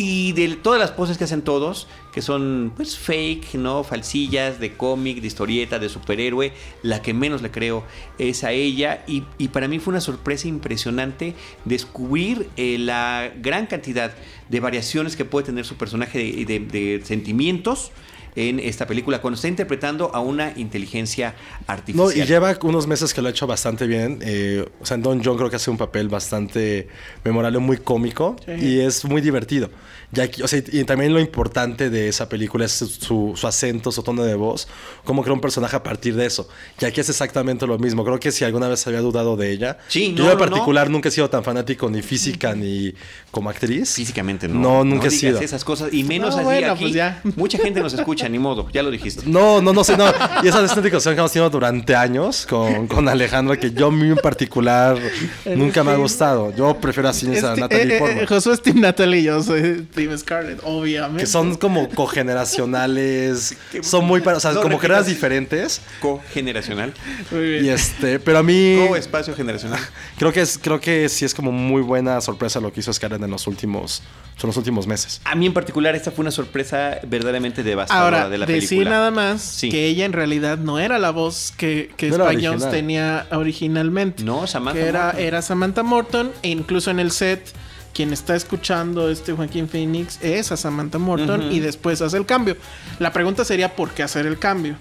[0.00, 3.82] Y de todas las poses que hacen todos, que son pues fake, ¿no?
[3.82, 6.52] Falsillas, de cómic, de historieta, de superhéroe,
[6.84, 7.82] la que menos le creo
[8.16, 9.02] es a ella.
[9.08, 11.34] Y, y para mí fue una sorpresa impresionante
[11.64, 14.12] descubrir eh, la gran cantidad
[14.48, 17.90] de variaciones que puede tener su personaje de, de- de sentimientos.
[18.36, 21.34] en esta película cuando está interpretando a una inteligencia
[21.66, 22.16] No, artificial.
[22.16, 24.20] y lleva unos meses que lo ha hecho bastante bien.
[24.22, 26.86] Eh, o sea, Don John creo que hace un papel bastante
[27.24, 28.52] memorable, muy cómico Sí.
[28.64, 29.70] y es muy divertido.
[30.14, 33.92] Y, aquí- o sea, y también lo importante de esa película es su, su acento,
[33.92, 34.66] su tono de voz,
[35.04, 36.48] cómo crea un personaje a partir de eso.
[36.80, 38.04] Y aquí es exactamente lo mismo.
[38.04, 40.88] Creo que si alguna vez había dudado de ella, Sí, yo no, en no, particular
[40.88, 42.94] nunca he sido tan fanático ni física ni
[43.30, 43.92] como actriz.
[43.94, 44.54] Físicamente no.
[44.60, 45.40] No, nunca he digas sido.
[45.40, 45.92] esas cosas.
[45.92, 46.84] Y menos No, así bueno, aquí.
[46.84, 47.20] pues ya.
[47.36, 48.66] Mucha gente nos escucha, ni modo.
[48.72, 49.24] Ya lo dijiste.
[49.26, 50.06] No, no, no sé, no.
[50.42, 53.88] Y esa es una discusión que hemos tenido durante años con, con Alejandro, que yo
[53.88, 54.96] a mí en particular
[55.54, 56.54] nunca me ha gustado.
[56.56, 58.26] Yo prefiero así a Este- Natalie eh, eh, Portman.
[58.26, 61.24] Josué es Team Natalie y yo soy Team Scarlett, obviamente.
[61.24, 65.06] Que son como cogeneracionales, son muy, para- o sea, No como repitas.
[65.06, 65.80] diferentes.
[66.00, 66.92] Co-generacional.
[67.30, 67.64] Muy bien.
[67.66, 69.80] Y este, pero a mí Co-espacio generacional.
[70.16, 73.22] creo que es, creo que sí es como muy buena sorpresa lo que hizo Scarlett
[73.22, 74.02] en los últimos,
[74.36, 75.20] son los últimos meses.
[75.24, 78.90] A mí en particular esta fue una sorpresa verdaderamente devastadora Ahora, de la decir película.
[78.90, 79.68] nada más Sí.
[79.68, 84.22] que ella en realidad no era la voz que, que No Spy Jones tenía originalmente.
[84.22, 85.20] No, Samantha que era, Morton.
[85.22, 87.40] era Samantha Morton e incluso en el set
[87.98, 92.56] quien está escuchando este Joaquín Phoenix es a Samantha Morton y después hace el cambio.
[93.00, 94.76] La pregunta sería ¿por qué hacer el cambio?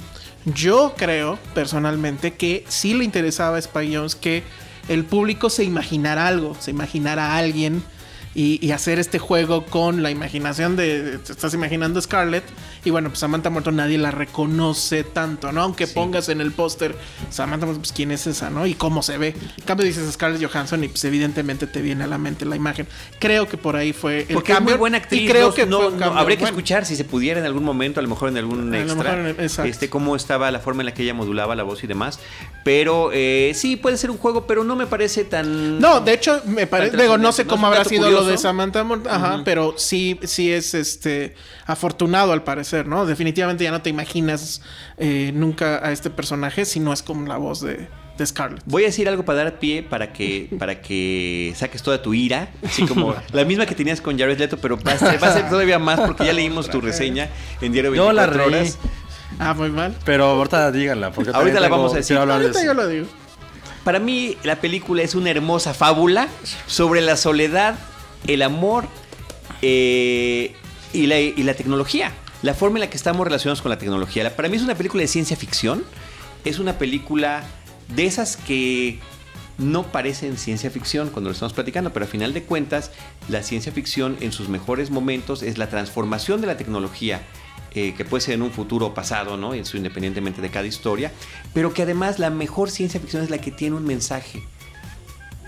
[0.45, 4.43] Yo creo personalmente que sí le interesaba a Spy Jones que
[4.87, 7.81] el público se imaginara algo, se imaginara a alguien
[8.37, 11.17] y, y hacer este juego con la imaginación de.
[11.17, 12.43] Te estás imaginando Scarlett.
[12.85, 15.61] Y bueno, pues Samantha Morton nadie la reconoce tanto, ¿no?
[15.63, 16.95] Aunque pongas en el póster
[17.31, 18.67] Samantha Morton, pues quién es esa, ¿no?
[18.67, 19.29] Y cómo se ve.
[19.57, 22.87] En cambio dices Scarlett Johansson y pues evidentemente te viene a la mente la imagen.
[23.19, 24.73] Creo que por ahí fue el Porque cambio.
[24.73, 25.21] es muy buena actriz.
[25.23, 26.55] Y creo no- que no, fue un no, cambio habría que bueno.
[26.57, 29.15] escuchar si se pudiera en algún momento, a lo mejor en algún A lo extra,
[29.15, 32.19] mejor este, cómo estaba la forma en la que ella modulaba la voz y demás.
[32.63, 35.79] Pero eh, sí, puede ser un juego, pero no me parece tan...
[35.79, 36.95] No, de hecho, me parece.
[36.97, 37.49] Digo, no sé ¿no?
[37.49, 38.37] cómo habrá sido lo de.
[38.37, 39.11] Samantha Morton.
[39.11, 41.35] Ajá, pero sí, sí es este
[41.65, 43.05] afortunado al parecer, ¿no?
[43.05, 44.61] Definitivamente ya no te imaginas
[44.97, 47.87] eh, nunca a este personaje si no es como la voz de,
[48.17, 48.61] de Scarlett.
[48.65, 52.49] Voy a decir algo para dar pie para que, para que saques toda tu ira,
[52.65, 55.33] así como la misma que tenías con Jared Leto, pero va a ser, va a
[55.33, 57.29] ser todavía más porque ya leímos tu reseña
[57.61, 58.77] en Diario Yo 24 la reí, horas.
[59.39, 59.93] Ah, muy mal.
[60.05, 61.11] pero ahorita díganla.
[61.11, 62.17] Porque Ahorita la vamos a decir.
[62.17, 62.63] de Ahorita eso.
[62.65, 63.07] yo lo digo.
[63.83, 66.27] Para mí la película es una hermosa fábula
[66.65, 67.75] sobre la soledad,
[68.25, 68.87] el amor
[69.61, 70.55] eh,
[70.93, 72.11] y, la, y la tecnología.
[72.41, 74.35] La forma en la que estamos relacionados con la tecnología.
[74.35, 75.83] Para mí es una película de ciencia ficción.
[76.45, 77.43] Es una película
[77.95, 78.99] de esas que
[79.57, 82.91] no parecen ciencia ficción cuando lo estamos platicando, pero a final de cuentas
[83.27, 87.21] la ciencia ficción en sus mejores momentos es la transformación de la tecnología
[87.73, 89.53] eh, que puede ser en un futuro pasado, ¿no?
[89.53, 91.11] Eso independientemente de cada historia,
[91.53, 94.43] pero que además la mejor ciencia ficción es la que tiene un mensaje,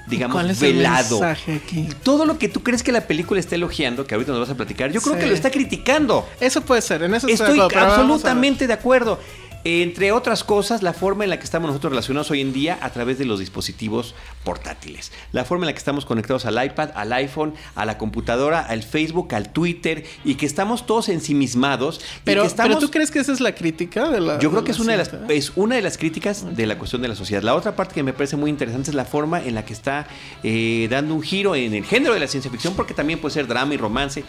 [0.10, 1.24] digamos, ¿Cuál es velado.
[1.24, 1.88] aquí?
[2.04, 4.56] Todo lo que tú crees que la película está elogiando, que ahorita nos vas a
[4.56, 5.22] platicar, yo creo Sí.
[5.22, 6.28] que lo está criticando.
[6.40, 9.20] Eso puede ser, en eso estoy, Estoy de acuerdo, absolutamente de acuerdo.
[9.66, 12.92] Entre otras cosas, la forma en la que estamos nosotros relacionados hoy en día a
[12.92, 15.12] través de los dispositivos portátiles.
[15.34, 18.84] La forma en la que estamos conectados al iPad, al iPhone, a la computadora, al
[18.84, 22.00] Facebook, al Twitter y que estamos todos ensimismados.
[22.00, 22.70] y Pero, que estamos...
[22.70, 24.40] pero tú crees que esa es la crítica de la.
[24.40, 27.02] Yo creo que es una, de las, es una de las críticas de la cuestión
[27.02, 27.44] de la sociedad.
[27.44, 30.08] La otra parte que me parece muy interesante es la forma en la que está
[30.44, 33.46] eh, dando un giro en el género de la ciencia ficción, porque también puede ser
[33.48, 34.24] drama y romance,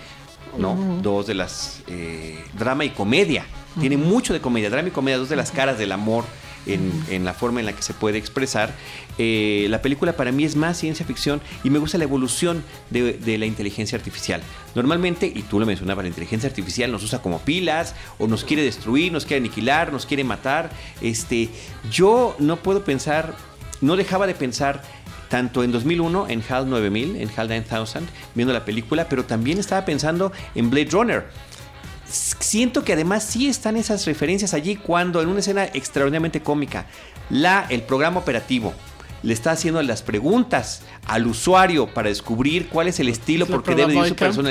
[0.59, 0.77] ¿no?
[1.03, 1.83] Dos de las...
[1.87, 3.45] eh, drama y comedia.
[3.78, 6.24] Tiene mucho de comedia, drama y comedia, dos de las caras del amor.
[6.66, 8.74] En, en la forma en la que se puede expresar.
[9.16, 13.14] Eh, la película para mí es más ciencia ficción y me gusta la evolución de,
[13.14, 14.42] de la inteligencia artificial.
[14.74, 18.62] Normalmente, y tú lo mencionabas, la inteligencia artificial nos usa como pilas o nos quiere
[18.62, 20.68] destruir, nos quiere aniquilar, nos quiere matar.
[21.00, 21.48] Este,
[21.90, 23.35] yo no puedo pensar,
[23.80, 24.83] no dejaba de pensar
[25.30, 29.87] tanto en 2001 en HAL 9000, en HAL 9000, viendo la película, pero también estaba
[29.87, 31.26] pensando en Blade Runner
[32.11, 36.87] siento que además sí están esas referencias allí cuando en una escena extraordinariamente cómica,
[37.31, 38.75] la, el programa operativo
[39.23, 43.62] le está haciendo las preguntas al usuario para descubrir cuál es el estilo ¿Es por
[43.62, 44.42] qué debe ir su programa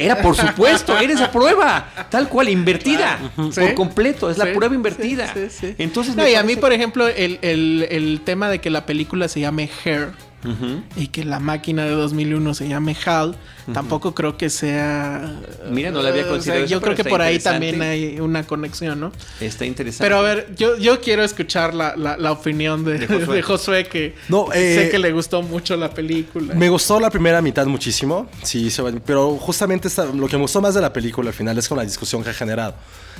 [0.00, 3.18] Era por supuesto, eres a prueba, tal cual, invertida,
[3.50, 3.60] Sí.
[3.60, 5.34] por completo, es la prueba invertida.
[5.50, 5.74] sí.
[5.76, 9.26] Entonces, No, y a mí, por ejemplo, el, el- el tema de que la película
[9.28, 10.12] se llame Hair
[10.96, 13.36] Y que la máquina de 2001 se llame HAL,
[13.72, 15.32] tampoco creo que sea...
[15.70, 18.20] Mira, no la había o sea, considerado eso, Yo creo que por ahí también hay
[18.20, 19.12] una conexión, ¿no?
[19.40, 20.04] Está interesante.
[20.04, 23.84] Pero a ver, yo, yo quiero escuchar la, la- la opinión de, De de Josué.
[23.86, 26.54] Que No, eh, sé que le gustó mucho la película.
[26.54, 28.70] Me gustó la primera mitad muchísimo, sí,
[29.04, 31.78] pero justamente esta- lo que me gustó más de la película al final es con
[31.78, 32.74] la discusión que ha generado.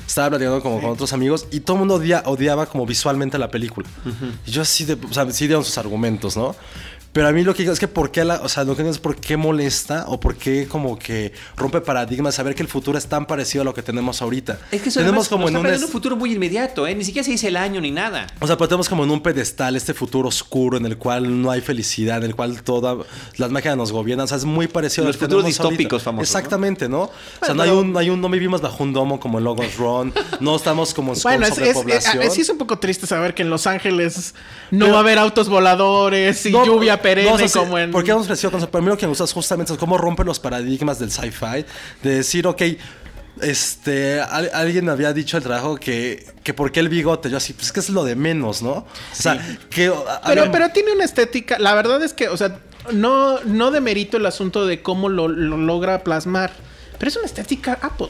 [0.07, 3.49] Estaba platicando como con otros amigos y todo el mundo odia- odiaba como visualmente la
[3.51, 3.87] película.
[4.45, 6.55] Y yo así de, o sea, sí dieron sus argumentos, ¿no?
[7.11, 8.83] Pero a mí lo que digo es que por qué, la, o sea, lo que
[8.83, 12.67] digo es por qué molesta o por qué como que rompe paradigmas saber que el
[12.67, 14.59] futuro es tan parecido a lo que tenemos ahorita.
[14.71, 16.93] Es que eso tenemos además nos está un, es- un futuro muy inmediato, ¿eh?
[16.93, 18.27] Ni siquiera se dice el año ni nada.
[18.39, 21.49] o sea, pero tenemos como en un pedestal este futuro oscuro en el cual no
[21.49, 22.97] hay felicidad, en el cual todas
[23.37, 24.25] las máquinas nos gobiernan.
[24.25, 25.69] O sea, es muy parecido Los a lo que futuros tenemos ahorita.
[25.79, 26.39] distópicos famosos, ¿no?
[26.39, 27.01] Exactamente, ¿no?
[27.01, 27.11] O
[27.45, 29.75] sea, no hay, un, no hay un, no vivimos bajo un domo como en Logos
[29.77, 32.21] Run, no estamos como en Bueno, es, es- sobrepoblación.
[32.23, 34.35] es- sí es un poco triste saber que en Los Ángeles
[34.69, 37.91] no va a haber autos voladores y lluvia perenne no, o sea, sí, como en...
[37.91, 38.69] Porque hemos crecido con eso.
[38.69, 41.65] Pero a mí lo que me gusta es justamente cómo rompe los paradigmas del sci-fi.
[42.03, 42.61] De decir, ok,
[43.41, 47.29] este, al- alguien había dicho el trabajo que, que por qué el bigote.
[47.29, 48.71] Yo así, pues es que es lo de menos, ¿no?
[48.71, 49.87] O sea, que.
[49.87, 51.57] a- Pero, pero tiene una estética.
[51.59, 52.59] La verdad es que, o sea,
[52.91, 56.51] no, no demerito el asunto de cómo lo, lo logra plasmar.
[56.97, 58.09] Pero es una estética Apple.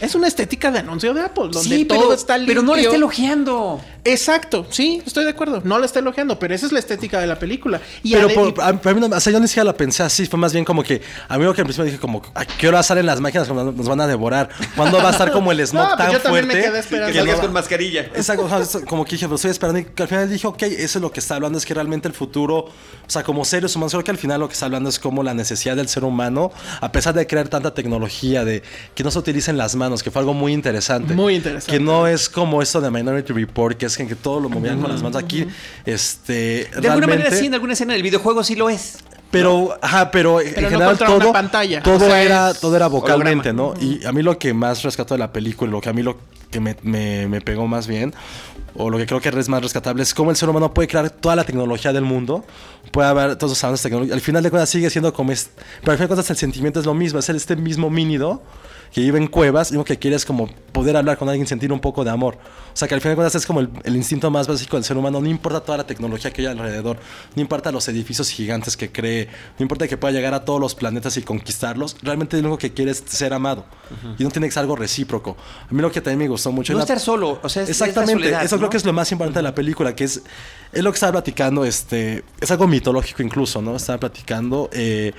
[0.00, 2.54] Es una estética de anuncio de Apple, donde sí, todo pero, está limpio.
[2.54, 3.80] pero no le está elogiando.
[4.04, 5.60] Exacto, sí, estoy de acuerdo.
[5.62, 7.80] No la está elogiando, pero esa es la estética de la película.
[8.02, 10.02] Y pero por- y- a, para mí no- o sea, yo ni siquiera la pensé
[10.02, 12.44] así, fue más bien como que a mí lo que al principio dije como ¿a
[12.46, 14.48] qué hora salen las máquinas cuando nos van a devorar?
[14.74, 16.70] ¿Cuándo va a estar como el smog No, pues tan yo también me fuerte?
[16.70, 17.06] quedé esperando.
[17.08, 18.00] Que Que salgas no- con mascarilla.
[18.14, 18.48] Exacto,
[18.86, 21.12] como que dije, pero estoy esperando y que al final dije, ok, eso es lo
[21.12, 22.72] que está hablando, es que realmente el futuro, o
[23.06, 25.34] sea, como seres humanos, creo que al final lo que está hablando es como la
[25.34, 28.62] necesidad del ser humano, a pesar de crear tanta tecnología, de
[28.94, 31.14] que no se utilicen las manos, que fue algo muy interesante.
[31.14, 31.72] Muy interesante.
[31.78, 34.80] Que no es como esto de Minority Report, que es que, que todo lo movían
[34.80, 35.22] con las manos.
[35.22, 35.46] Aquí,
[35.84, 37.16] este, De alguna realmente...
[37.24, 38.98] manera sí, en alguna escena del videojuego sí lo es.
[39.30, 41.82] Pero, ajá, pero, en Pero no general una todo, pantalla.
[41.82, 43.78] todo O sea, era, todo era vocalmente, holograma.
[43.80, 43.86] ¿no?
[44.00, 46.16] Y a mí lo que más rescató de la película, lo que a mí lo
[46.50, 48.12] que me, me- me pegó más bien,
[48.74, 51.10] o lo que creo que es más rescatable, es cómo el ser humano puede crear
[51.10, 52.44] toda la tecnología del mundo,
[52.90, 54.14] puede haber todos los avances tecnológicos.
[54.16, 55.50] Al final de cuentas sigue siendo como es,
[55.80, 58.42] pero al final de cuentas el sentimiento es lo mismo, es este mismo mínido
[58.92, 61.72] que vive en cuevas y lo que quiere es como poder hablar con alguien, sentir
[61.72, 62.38] un poco de amor.
[62.72, 64.84] O sea que al final de cuentas es como el, el instinto más básico del
[64.84, 66.98] ser humano, no importa toda la tecnología que hay alrededor,
[67.34, 70.74] no importa los edificios gigantes que cree, no importa que pueda llegar a todos los
[70.74, 73.64] planetas y conquistarlos, realmente lo único que quiere es ser amado
[74.18, 75.36] y no tiene que ser algo recíproco.
[75.68, 77.62] A mí lo que también me gustó mucho No es la- estar solo, o sea,
[77.62, 78.60] es- es la Exactamente, soledad, eso ¿no?
[78.60, 80.22] creo que es lo más importante de la película, que es,
[80.72, 83.76] es lo que estaba platicando, este, es algo mitológico incluso, ¿no?
[83.76, 85.12] Estaba platicando eh,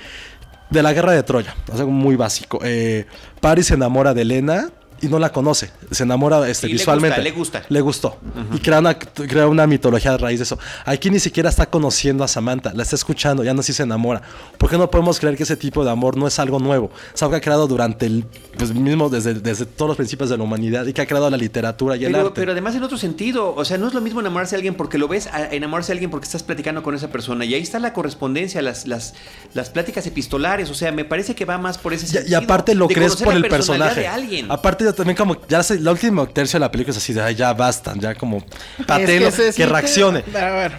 [0.71, 2.59] de la guerra de Troya, es algo muy básico.
[2.63, 3.05] Eh,
[3.39, 4.69] Paris se enamora de Elena
[5.01, 7.31] y no la conoce, se enamora este, Sí, le visualmente.
[7.31, 8.17] gusta, le gusta.
[8.21, 8.55] Le gustó.
[8.55, 10.57] Y crea una, crea una mitología a raíz de eso.
[10.85, 14.21] Aquí ni siquiera está conociendo a Samantha, la está escuchando, ya no sí se enamora.
[14.57, 16.91] ¿Por qué no podemos creer que ese tipo de amor no es algo nuevo?
[17.13, 18.25] Es algo que ha creado durante el,
[18.57, 21.37] pues mismo desde, desde todos los principios de la humanidad y que ha creado la
[21.37, 22.39] literatura y el Pero, arte.
[22.39, 24.97] pero además en otro sentido, o sea, no es lo mismo enamorarse de alguien porque
[24.97, 27.43] lo ves, a enamorarse de alguien porque estás platicando con esa persona.
[27.45, 29.13] Y ahí está la correspondencia, las, las,
[29.53, 30.69] las pláticas epistolares.
[30.69, 32.39] O sea, me parece que va más por ese Y, sentido.
[32.39, 34.01] y aparte lo de crees por el personaje.
[34.01, 34.51] de alguien.
[34.51, 37.35] Aparte también como ya sé, la última tercio de la película es así de "Ay,
[37.35, 38.43] ya basta, ya como
[38.87, 40.23] patelo Es que reaccione.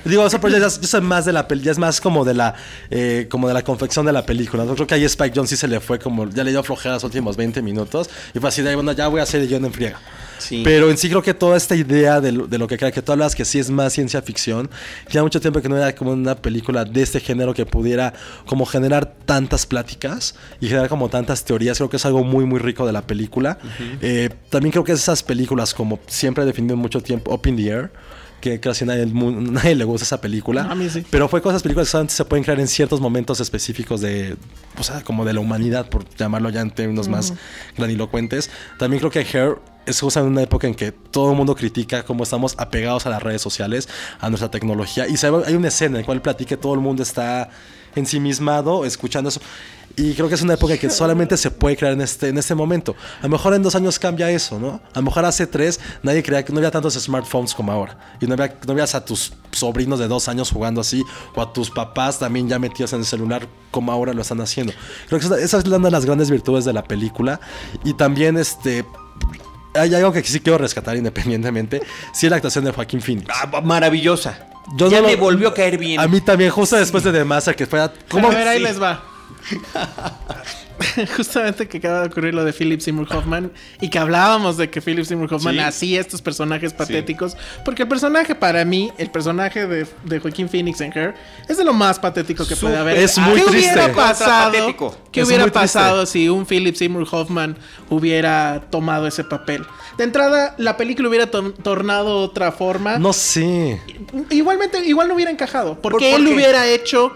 [0.04, 2.34] Digo, eso pero ya, ya soy más de la peli, ya es más como de
[2.34, 2.54] la
[2.90, 4.64] eh, como de la confección de la película.
[4.64, 6.94] Yo creo que ahí Spike Jones sí se le fue como ya le dio flojera
[6.94, 9.48] los últimos 20 minutos y fue así de "Ay, bueno, ya voy a hacer el
[9.48, 9.98] guion en friega.
[10.38, 10.62] Sí.
[10.64, 13.02] Pero en sí creo que toda esta idea de lo, de lo que crea que
[13.02, 14.70] tú hablas que sí es más ciencia ficción,
[15.10, 18.12] ya mucho tiempo que no era como una película de este género que pudiera
[18.46, 22.58] como generar tantas pláticas y generar como tantas teorías, creo que es algo muy muy
[22.58, 23.58] rico de la película.
[24.00, 27.68] Eh, también creo que esas películas como siempre he definido mucho tiempo, Up in the
[27.68, 27.90] Air,
[28.42, 30.64] que casi nadie, nadie le gusta esa película.
[30.64, 31.06] A mí sí.
[31.08, 34.36] Pero fue con esas películas que solamente se pueden crear en ciertos momentos específicos de,
[34.78, 37.32] o sea, como de la humanidad, por llamarlo ya en términos más
[37.78, 38.50] granilocuentes.
[38.78, 42.04] También creo que Hair es justo en una época en que todo el mundo critica
[42.04, 43.88] cómo estamos apegados a las redes sociales,
[44.20, 45.06] a nuestra tecnología.
[45.08, 47.48] Y hay una escena en la cual platica que todo el mundo está
[47.94, 49.40] ensimismado, escuchando eso.
[49.96, 52.54] Y creo que es una época que solamente se puede crear en este, en este
[52.54, 52.96] momento.
[53.20, 54.80] A lo mejor en dos años cambia eso, ¿no?
[54.94, 57.98] A lo mejor hace tres nadie creía que no había tantos smartphones como ahora.
[58.20, 61.02] Y no, había, no veías a tus sobrinos de dos años jugando así,
[61.34, 64.72] o a tus papás también ya metidos en el celular como ahora lo están haciendo.
[65.08, 67.40] Creo que esa es una de las grandes virtudes de la película.
[67.84, 68.84] Y también este...
[69.74, 71.80] Hay algo que sí quiero rescatar independientemente.
[72.12, 73.26] Sí, la actuación de Joaquín Phoenix.
[73.34, 74.46] Ah, maravillosa.
[74.76, 75.98] Yo ya no me lo- volvió a caer bien.
[75.98, 77.80] A mí también, justo después de The Master, que fue...
[77.80, 78.64] a- Pero a ver, ahí Sí.
[78.64, 79.02] les va.
[81.16, 84.80] Justamente que acaba de ocurrir lo de Philip Seymour Hoffman y que hablábamos de que
[84.80, 85.60] Philip Seymour Hoffman Sí.
[85.60, 87.36] hacía estos personajes patéticos.
[87.64, 91.14] Porque el personaje, para mí, el personaje de, de Joaquín Phoenix en Her
[91.48, 92.96] es de lo más patético que puede haber.
[92.98, 93.72] es muy ¿Qué triste.
[93.74, 94.52] hubiera pasado?
[94.52, 94.96] Patético.
[95.12, 95.60] ¿Qué Es hubiera triste.
[95.60, 97.56] pasado si un Philip Seymour Hoffman
[97.88, 99.64] hubiera tomado ese papel?
[99.98, 102.98] De entrada, la película hubiera to- tornado otra forma.
[102.98, 103.80] No sé.
[104.30, 105.78] Igualmente, igual no hubiera encajado.
[105.80, 106.34] Porque ¿Por- por él qué?
[106.34, 107.12] hubiera hecho.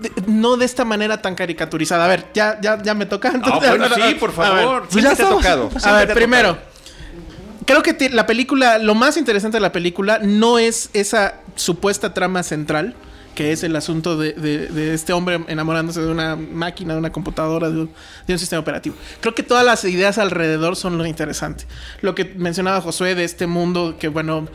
[0.00, 2.04] De- no de esta manera tan caricaturizada.
[2.04, 3.32] A ver, ya, ya, ya me toca.
[3.42, 4.80] Ah, bueno, sí, por ver, favor.
[4.82, 5.70] pues Siempre ya te ha tocado.
[5.84, 6.48] a ver, primero.
[6.54, 6.68] tocado.
[7.66, 12.42] Creo que la película, lo más interesante de la película no es esa supuesta trama
[12.42, 12.94] central,
[13.34, 17.12] que es el asunto de, de- de este hombre enamorándose de una máquina, de una
[17.12, 17.90] computadora, de un,
[18.26, 18.96] de un sistema operativo.
[19.20, 21.66] Creo que todas las ideas alrededor son lo interesante.
[22.00, 24.48] Lo que mencionaba Josué de este mundo que, bueno,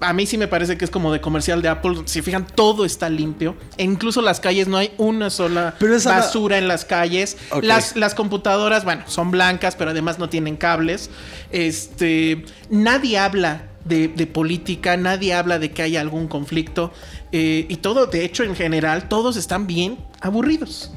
[0.00, 2.02] a mí sí me parece que es como de comercial de Apple.
[2.04, 3.56] Si fijan, todo está limpio.
[3.76, 7.36] E incluso las calles no hay una sola Pero basura en las calles.
[7.62, 11.10] Las, las computadoras, bueno, son blancas, pero además no tienen cables.
[11.50, 16.92] Este, nadie habla de, de política, nadie habla de que haya algún conflicto.
[17.32, 20.92] eh, y todo, de hecho, en general, todos están bien aburridos.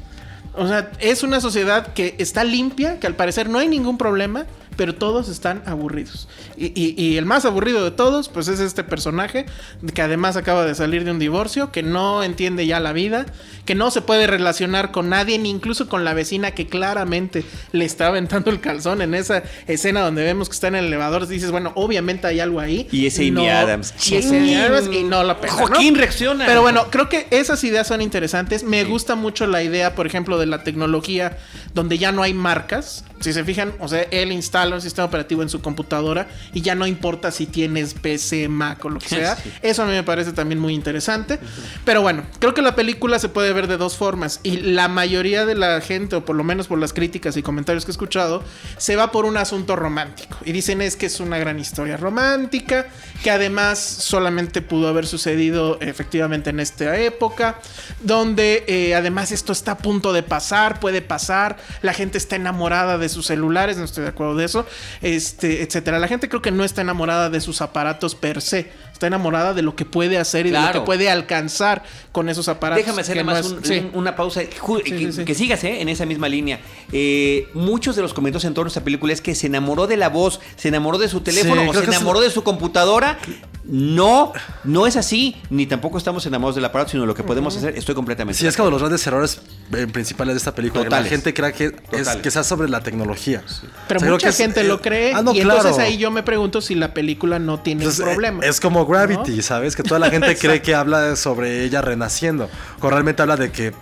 [0.54, 4.46] O sea, es una sociedad que está limpia, que al parecer no hay ningún problema,
[4.76, 6.28] pero todos están aburridos.
[6.56, 9.46] Y, y- y el más aburrido de todos, pues es este personaje,
[9.94, 13.26] que además acaba de salir de un divorcio, que no entiende ya la vida,
[13.64, 17.84] que no se puede relacionar con nadie, ni incluso con la vecina que claramente le
[17.84, 21.26] está aventando el calzón en esa escena donde vemos que está en el elevador.
[21.26, 22.88] Dices, bueno, obviamente hay algo ahí.
[22.92, 23.94] Y es Amy No- Adams.
[24.10, 25.58] Y es Amy Adams y no la pela, ¿no?
[25.66, 26.46] Joaquín reacciona.
[26.46, 28.64] Pero bueno, creo que esas ideas son interesantes.
[28.64, 31.38] Me gusta mucho la idea, por ejemplo, de la tecnología
[31.74, 33.04] donde ya no hay marcas.
[33.20, 36.74] Si se fijan, o sea, él instala un sistema operativo en su computadora y ya
[36.74, 39.36] no importa si tienes PC, Mac o lo que sea.
[39.36, 39.52] Sí.
[39.62, 41.38] Eso a mí me parece también muy interesante.
[41.84, 44.40] Pero bueno, creo que la película se puede ver de dos formas.
[44.42, 47.84] Y la mayoría de la gente, o por lo menos por las críticas y comentarios
[47.84, 48.42] que he escuchado,
[48.76, 50.36] se va por un asunto romántico.
[50.44, 52.86] Y dicen es que es una gran historia romántica,
[53.22, 57.58] que además solamente pudo haber sucedido efectivamente en esta época,
[58.02, 62.98] donde eh, además esto está a punto de pasar, puede pasar, la gente está enamorada
[62.98, 64.51] de sus celulares, no estoy de acuerdo de eso,
[65.00, 65.98] este, etcétera.
[65.98, 68.70] La gente creo que no está enamorada de sus aparatos per se,
[69.02, 71.82] está enamorada de lo que puede hacer y de lo que puede alcanzar
[72.12, 72.84] con esos aparatos.
[72.84, 73.78] Déjame hacerle que no más es- un- sí.
[73.92, 74.42] un- una pausa.
[74.42, 75.24] Ju- Sí, que, sí, sí.
[75.24, 75.80] que sigas ¿eh?
[75.80, 76.60] en esa misma línea.
[76.92, 79.96] Eh, muchos de los comentarios en torno a esta película es que se enamoró de
[79.96, 82.42] la voz, se enamoró de su teléfono Sí, o se que es- enamoró de su
[82.44, 83.18] computadora.
[83.64, 84.32] No,
[84.64, 85.36] no es así.
[85.50, 87.76] Ni tampoco estamos enamorados del aparato, sino de lo que podemos hacer.
[87.76, 88.38] Estoy completamente.
[88.40, 89.40] Sí, es como los grandes errores
[89.76, 90.82] eh, principales de esta película.
[90.82, 91.06] que Totales.
[91.06, 93.42] la gente cree que es que sea sobre la tecnología.
[93.46, 95.96] Pero O sea, creo mucha que es- gente lo cree ah, no, y entonces ahí
[95.96, 98.44] yo me pregunto si la película no tiene Entonces, un problema.
[98.44, 99.74] Es como Gravity, ¿sabes?
[99.76, 102.48] Que toda la gente cree que habla sobre ella renaciendo.
[102.80, 103.72] O realmente habla de que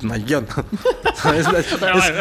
[0.00, 0.46] no hay guion.
[1.36, 1.46] es,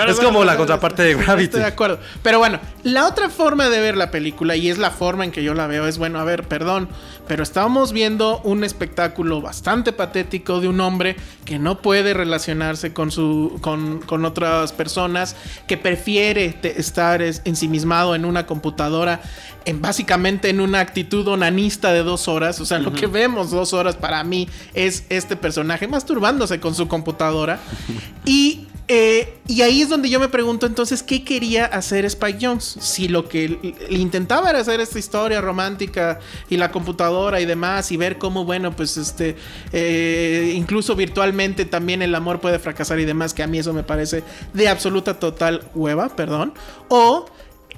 [0.10, 1.44] es- como la contraparte de Gravity.
[1.46, 2.00] Estoy de acuerdo.
[2.24, 5.44] Pero bueno, la otra forma de ver la película, y es la forma en que
[5.44, 6.90] yo la veo, es bueno, a ver, perdón,
[7.28, 11.18] pero estamos viendo un espectáculo bastante patético de un hombre
[11.48, 13.58] que no puede relacionarse con su.
[13.62, 19.22] con, con otras personas, que prefiere te- estar es- ensimismado en una computadora,
[19.64, 22.60] en básicamente en una actitud onanista de dos horas.
[22.60, 26.89] O sea, lo que vemos dos horas para mí es este personaje masturbándose con su
[26.89, 27.60] computadora.
[28.26, 32.78] Y eh, y ahí es donde yo me pregunto entonces qué quería hacer Spike Jones.
[32.80, 36.20] Si lo que intentaba era hacer esta historia romántica
[36.50, 39.36] y la computadora y demás y ver cómo, bueno, pues este,
[39.74, 43.84] eh, incluso virtualmente también el amor puede fracasar y demás, que a mí eso me
[43.84, 44.24] parece
[44.54, 46.54] de absoluta total hueva, perdón.
[46.88, 47.26] O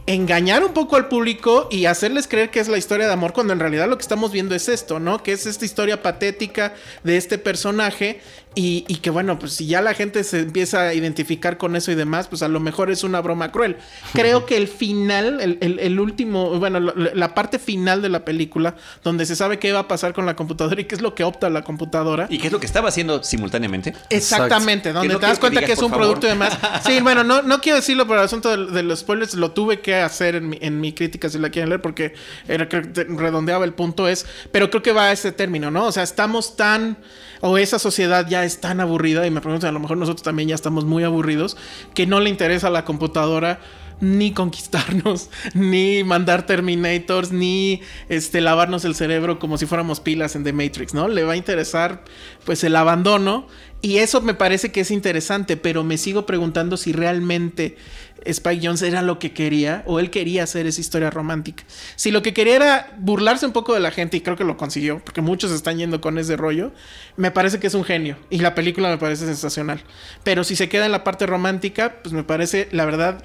[0.09, 3.53] engañar un poco al público y hacerles creer que es la historia de amor cuando
[3.53, 5.21] en realidad lo que estamos viendo es esto, ¿no?
[5.21, 8.19] Que es esta historia patética de este personaje
[8.55, 11.91] y, y que bueno, pues si ya la gente se empieza a identificar con eso
[11.91, 13.77] y demás, pues a lo mejor es una broma cruel.
[14.13, 18.25] Creo que el final, el, el- el último, bueno, la, la parte final de la
[18.25, 21.13] película, donde se sabe qué va a pasar con la computadora y qué es lo
[21.15, 22.25] que opta la computadora.
[22.29, 23.93] ¿Y qué es lo que estaba haciendo simultáneamente?
[24.09, 26.19] Exactamente, donde no te das que cuenta que, es un por favor.
[26.19, 26.57] producto y demás.
[26.85, 29.79] Sí, bueno, no, no quiero decirlo, pero el asunto de, de los spoilers lo tuve
[29.79, 32.13] que hacer en mi, en mi crítica si la quieren leer, porque
[32.47, 35.69] era, creo que te- redondeaba el punto es, pero creo que va a ese término,
[35.71, 35.85] ¿no?
[35.85, 36.97] O sea, estamos tan,
[37.41, 40.49] o esa sociedad ya es tan aburrida, y me pregunto, a lo mejor nosotros también
[40.49, 41.57] ya estamos muy aburridos,
[41.93, 43.59] que no le interesa la computadora
[44.01, 50.43] ni conquistarnos, ni mandar Terminators, ni este lavarnos el cerebro como si fuéramos pilas en
[50.43, 51.07] The Matrix, ¿no?
[51.07, 52.03] Le va a interesar
[52.45, 53.47] pues el abandono
[53.81, 57.77] y eso me parece que es interesante, pero me sigo preguntando si realmente
[58.25, 61.63] Spike Jones era lo que quería o él quería hacer esa historia romántica.
[61.95, 64.57] Si lo que quería era burlarse un poco de la gente y creo que lo
[64.57, 66.73] consiguió, porque muchos están yendo con ese rollo,
[67.15, 69.81] me parece que es un genio y la película me parece sensacional.
[70.23, 73.23] Pero si se queda en la parte romántica, pues me parece, la verdad,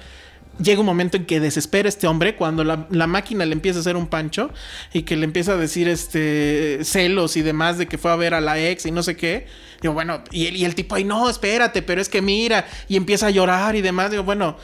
[0.59, 3.97] llega un momento en que desespera este hombre cuando la, máquina le empieza a hacer
[3.97, 4.51] un pancho
[4.93, 8.33] y que le empieza a decir este celos y demás de que fue a ver
[8.33, 9.47] a la ex y no sé qué.
[9.81, 12.95] Digo, bueno, y el, y el tipo ahí, no, espérate, pero es que mira, y
[12.95, 14.11] empieza a llorar y demás.
[14.11, 14.57] Digo, bueno,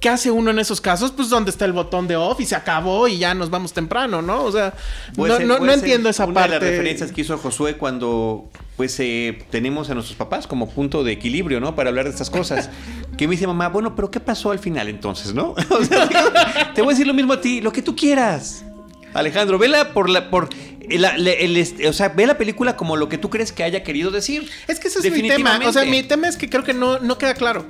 [0.00, 1.12] ¿qué hace uno en esos casos?
[1.12, 4.22] Pues donde está el botón de off y se acabó y ya nos vamos temprano,
[4.22, 4.42] ¿no?
[4.44, 4.74] O sea,
[5.16, 6.54] no, ser- no- entiendo esa una parte.
[6.54, 11.04] de las referencias que hizo Josué cuando pues eh, tenemos a nuestros papás como punto
[11.04, 11.74] de equilibrio, ¿no?
[11.76, 12.70] Para hablar de estas cosas.
[13.18, 15.54] Que me dice mamá, bueno, pero ¿qué pasó al final entonces, no?
[15.70, 18.64] O sea, te voy a decir lo mismo a ti, lo que tú quieras.
[19.12, 20.48] Alejandro, vela por la, por
[20.88, 23.62] la- la- el este- o sea, ve la película como lo que tú crees que
[23.64, 24.48] haya querido decir.
[24.68, 25.60] Es que ese es mi tema.
[25.66, 27.66] O sea, mi tema es que creo que no, no queda claro.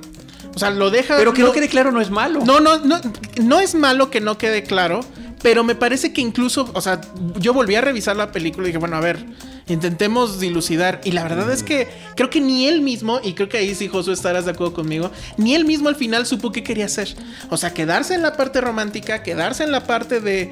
[0.55, 1.17] O sea, lo deja.
[1.17, 2.41] Pero que no quede claro no es malo.
[2.45, 2.99] No, no, no,
[3.41, 5.01] no es malo que no quede claro,
[5.41, 7.01] pero me parece que incluso, o sea,
[7.37, 9.25] yo volví a revisar la película y dije, bueno, a ver,
[9.67, 11.01] intentemos dilucidar.
[11.03, 13.87] Y la verdad es que creo que ni él mismo, y creo que ahí sí,
[13.87, 17.15] Josué, estarás de acuerdo conmigo, ni él mismo al final supo qué quería hacer.
[17.49, 20.51] O sea, quedarse en la parte romántica, quedarse en la parte de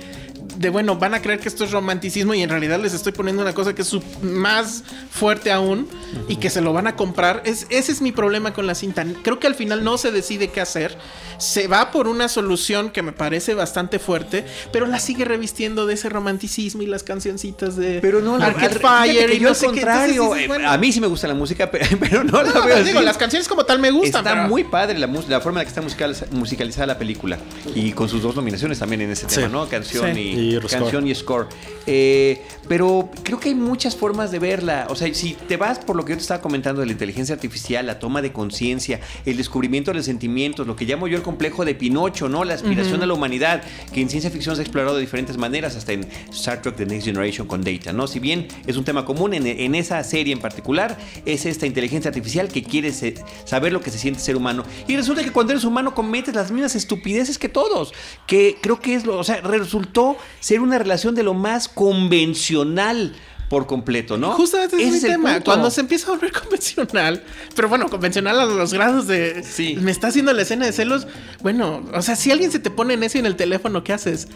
[0.57, 3.41] de bueno, van a creer que esto es romanticismo y en realidad les estoy poniendo
[3.41, 5.87] una cosa que es su- más fuerte aún
[6.27, 7.41] y que se lo van a comprar.
[7.45, 9.05] Es, ese es mi problema con la cinta.
[9.23, 10.97] Creo que al final no se decide qué hacer.
[11.37, 15.93] Se va por una solución que me parece bastante fuerte, pero la sigue revistiendo de
[15.93, 19.65] ese romanticismo y las cancioncitas de Pero no, la- Arcade Fire y yo no qué.
[19.65, 22.59] Entonces contrario, eh, bueno, a mí sí me gusta la música, pe- pero no la
[22.65, 23.05] veo digo, así.
[23.05, 24.19] las canciones como tal me gustan.
[24.25, 27.37] Está pero- muy padre la, la forma en la que está musical- musicalizada la película
[27.73, 29.47] y con sus dos nominaciones también en ese tema.
[29.47, 29.67] ¿no?
[29.69, 30.21] Canción Sí.
[30.21, 30.69] y, Y score.
[30.69, 31.47] canción y score.
[31.85, 34.85] Eh, pero creo que hay muchas formas de verla.
[34.89, 37.33] O sea, si te vas por lo que yo te estaba comentando de la inteligencia
[37.33, 41.23] artificial, la toma de conciencia, el descubrimiento de los sentimientos, lo que llamo yo el
[41.23, 42.43] complejo de Pinocho, ¿no?
[42.43, 45.75] La aspiración a la humanidad, que en ciencia ficción se ha explorado de diferentes maneras,
[45.75, 48.05] hasta en Star Trek The Next Generation con Data, ¿no?
[48.05, 52.09] Si bien es un tema común en, en esa serie en particular, es esta inteligencia
[52.09, 53.15] artificial que quiere se-
[53.45, 54.63] saber lo que se siente ser humano.
[54.87, 57.93] Y resulta que cuando eres humano cometes las mismas estupideces que todos,
[58.27, 63.15] que creo que es lo, o sea, resultó ser una relación de lo más convencional
[63.49, 64.31] por completo, ¿no?
[64.33, 65.33] Justamente ese es mi el tema.
[65.33, 65.45] punto.
[65.45, 67.23] Cuando se empieza a volver convencional,
[67.55, 69.43] pero bueno, convencional a los grados de.
[69.43, 69.75] Sí.
[69.81, 71.07] Me está haciendo la escena de celos.
[71.41, 74.27] Bueno, o sea, si alguien se te pone en eso en el teléfono, ¿qué haces?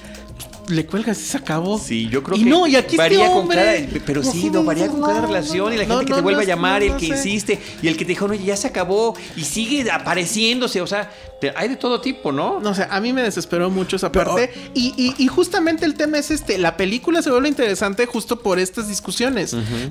[0.70, 1.78] Le cuelgas y se acabó.
[1.78, 3.74] Sí, yo creo y que no, y aquí varía este con cada,
[4.06, 6.22] pero sí, no varía con cada no, relación y la no, gente que no, te
[6.22, 7.14] vuelve a no, llamar, no, el no que sé.
[7.16, 11.12] insiste y el que te dijo, oye, ya se acabó y sigue apareciéndose, o sea,
[11.42, 12.62] te- hay de todo tipo, ¿no?
[12.62, 14.54] No sé, a mí me desesperó mucho esa parte.
[14.74, 18.58] Y, y- y justamente el tema es este: la película se vuelve interesante justo por
[18.58, 19.03] estas discusiones.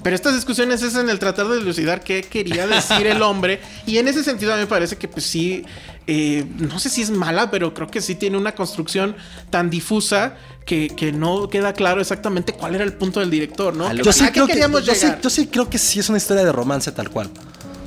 [0.03, 3.61] Pero estas discusiones es en el tratar de dilucidar qué quería decir el hombre.
[3.87, 5.65] Y en ese sentido, a mí me parece que, pues sí,
[6.07, 9.17] eh, no sé si es mala, pero creo que sí tiene una construcción
[9.51, 10.37] tan difusa.
[10.65, 13.89] Que, que no queda claro exactamente cuál era el punto del director, ¿no?
[15.21, 17.31] Yo sí creo que sí es una historia de romance tal cual.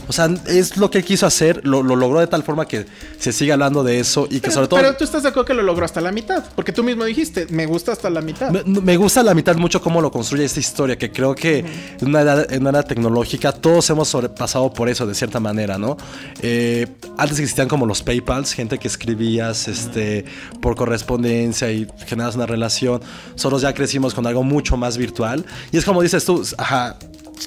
[0.08, 2.86] O sea, es lo que él quiso hacer, lo, lo logró de tal forma que
[3.20, 4.80] se sigue hablando de eso y que pero, sobre todo...
[4.80, 6.44] pero tú estás de acuerdo que lo logró hasta la mitad.
[6.56, 8.52] Porque tú mismo dijiste, me gusta hasta la mitad.
[8.52, 12.08] Me, me gusta la mitad mucho cómo lo construye esta historia, que creo que en
[12.08, 15.98] una edad, en una edad tecnológica todos hemos sobrepasado por eso de cierta manera, ¿no?
[16.42, 16.88] Eh,
[17.18, 20.26] antes existían como los PayPals, gente que escribías este,
[20.62, 23.02] por correspondencia y generas una relación.
[23.32, 25.46] Nosotros ya crecimos con algo mucho más virtual.
[25.72, 26.98] Y es como dices tú, ajá.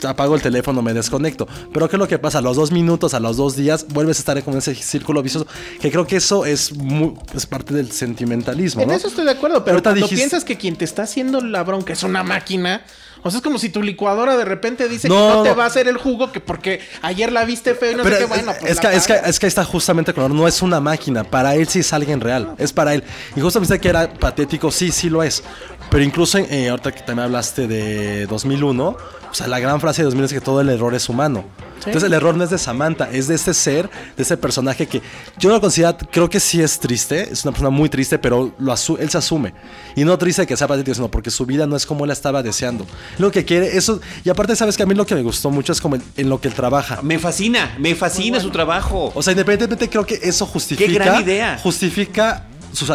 [0.06, 1.46] Apago el teléfono, me desconecto.
[1.72, 2.38] Pero ¿qué es lo que pasa?
[2.38, 5.46] A los dos minutos, a los dos días, vuelves a estar en ese círculo vicioso.
[5.80, 8.82] Que creo que eso es, muy- es parte del sentimentalismo.
[8.82, 8.94] En ¿no?
[8.94, 11.62] eso estoy de acuerdo, pero Ahorita cuando dijiste- piensas que quien te está haciendo la
[11.64, 12.82] bronca es una máquina,
[13.22, 15.64] o sea, es como si tu licuadora de repente dice No, que no te va
[15.64, 18.28] a hacer el jugo que porque ayer la viste feo y no Pero sé qué,
[18.28, 21.24] bueno, pues es, que, es, que, es que está justamente con no es una máquina.
[21.24, 22.54] Para él sí es alguien real.
[22.58, 23.02] Es para él.
[23.34, 25.42] Y justamente que era patético, sí, sí lo es.
[25.90, 28.96] Pero incluso eh, ahorita que también hablaste de 2001,
[29.30, 31.44] o sea, la gran frase de 2001 es que todo el error es humano.
[31.78, 35.00] Entonces el error no es de Samantha, es de este ser, de ese personaje que
[35.38, 38.74] yo lo considero, creo que sí es triste, es una persona muy triste, pero lo
[38.98, 39.54] él se asume.
[39.94, 42.14] Y no triste que sea patético, sino porque su vida no es como él la
[42.14, 42.84] estaba deseando.
[43.18, 45.72] Lo que quiere, eso, y aparte sabes que a mí lo que me gustó mucho
[45.72, 47.00] es como en- en lo que él trabaja.
[47.02, 49.12] Me fascina, me fascina su trabajo.
[49.14, 50.92] O sea, independientemente creo que eso justifica.
[50.92, 51.58] gran idea.
[51.62, 52.86] Justifica su.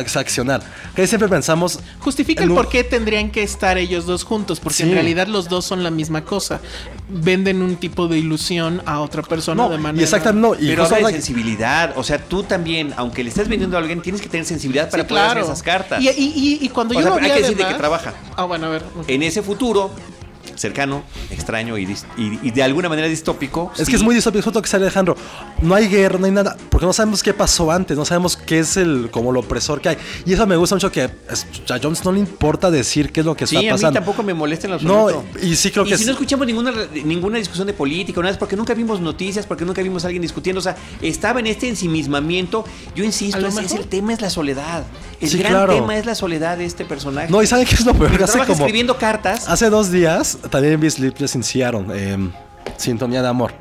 [0.95, 1.79] Que siempre pensamos.
[1.99, 5.65] Justifica el por qué tendrían que estar ellos dos juntos, porque en realidad los dos
[5.65, 6.59] son la misma cosa.
[7.09, 10.01] Venden un tipo de ilusión a otra persona No, de manera.
[10.01, 10.55] y exactamente no.
[10.55, 11.93] Y Pero habla sensibilidad.
[11.97, 15.03] O sea, tú también, aunque le estés vendiendo a alguien, tienes que tener sensibilidad para
[15.03, 15.41] Sí, poder claro.
[15.43, 16.01] esas cartas.
[16.01, 17.79] Y, y- y- y cuando O yo sea, hay vi que decir de además- que
[17.79, 18.13] trabaja.
[18.35, 18.83] Ah, bueno, a ver.
[19.07, 19.91] En ese futuro
[20.55, 21.83] cercano, extraño y,
[22.17, 23.71] y- y de alguna manera distópico.
[23.77, 23.91] Es sí.
[23.91, 25.15] que es muy distópico, justo que sale Alejandro.
[25.61, 28.59] No hay guerra, no hay nada, porque no sabemos qué pasó antes, no sabemos qué
[28.59, 29.97] es el como lo opresor que hay.
[30.25, 33.25] Y eso me gusta mucho que es- a Jones no le importa decir qué es
[33.25, 33.99] lo que Sí, está a mí pasando.
[33.99, 36.45] tampoco me molesta en lo No, y sí creo y que si es- no escuchamos
[36.47, 36.71] ninguna,
[37.05, 40.21] ninguna discusión de política, nada, es porque nunca vimos noticias, porque nunca vimos a alguien
[40.21, 40.59] discutiendo.
[40.59, 42.65] O sea, estaba en este ensimismamiento.
[42.95, 44.83] Yo insisto, lo es, es el tema es la soledad.
[45.21, 45.73] El Sí, gran claro.
[45.75, 47.31] tema es la soledad de este personaje.
[47.31, 48.21] No, y ¿saben qué es lo peor?
[48.23, 49.47] Hace como- escribiendo cartas.
[49.47, 52.17] Hace dos días también vi Sleepless in Seattle, eh,
[52.77, 53.53] Sintonía de Amor,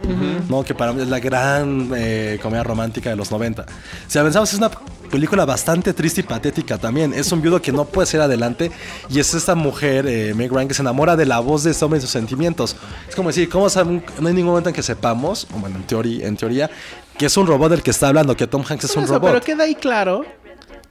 [0.49, 0.62] ¿no?
[0.64, 3.66] que para mí es la gran eh, comedia romántica de los 90.
[4.07, 4.70] Si la pensamos, es una
[5.11, 7.12] película bastante triste y patética también.
[7.12, 8.70] Es un viudo que no puede ser adelante
[9.11, 11.85] y es esta mujer, eh, Meg Ryan, que se enamora de la voz de este
[11.85, 12.76] hombre y sus sentimientos.
[13.09, 14.05] Es como decir, ¿cómo saben?
[14.18, 16.70] No hay ningún momento en que sepamos, bueno, en teoría, en teoría,
[17.18, 19.30] que es un robot el que está hablando, que Tom Hanks es un eso, robot.
[19.30, 20.24] Pero queda ahí claro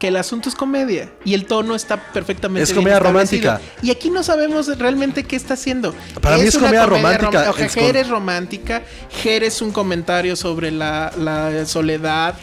[0.01, 3.61] que el asunto es comedia y el tono está perfectamente Es comedia romántica.
[3.83, 5.93] Y aquí no sabemos realmente qué está haciendo.
[6.19, 7.45] Para mí es una comedia romántica.
[7.45, 8.81] rom- o sea, Es Her con- es romántica,
[9.23, 12.33] Her es un comentario sobre la, la soledad.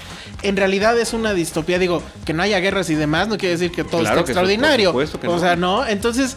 [0.43, 1.81] En realidad es una distopía.
[1.81, 4.31] Digo, que no haya guerras y demás no quiere decir que todo Claro está que
[4.31, 4.93] eso, por extraordinario.
[5.21, 5.41] que o no.
[5.41, 5.85] sea, no.
[5.85, 6.37] Entonces,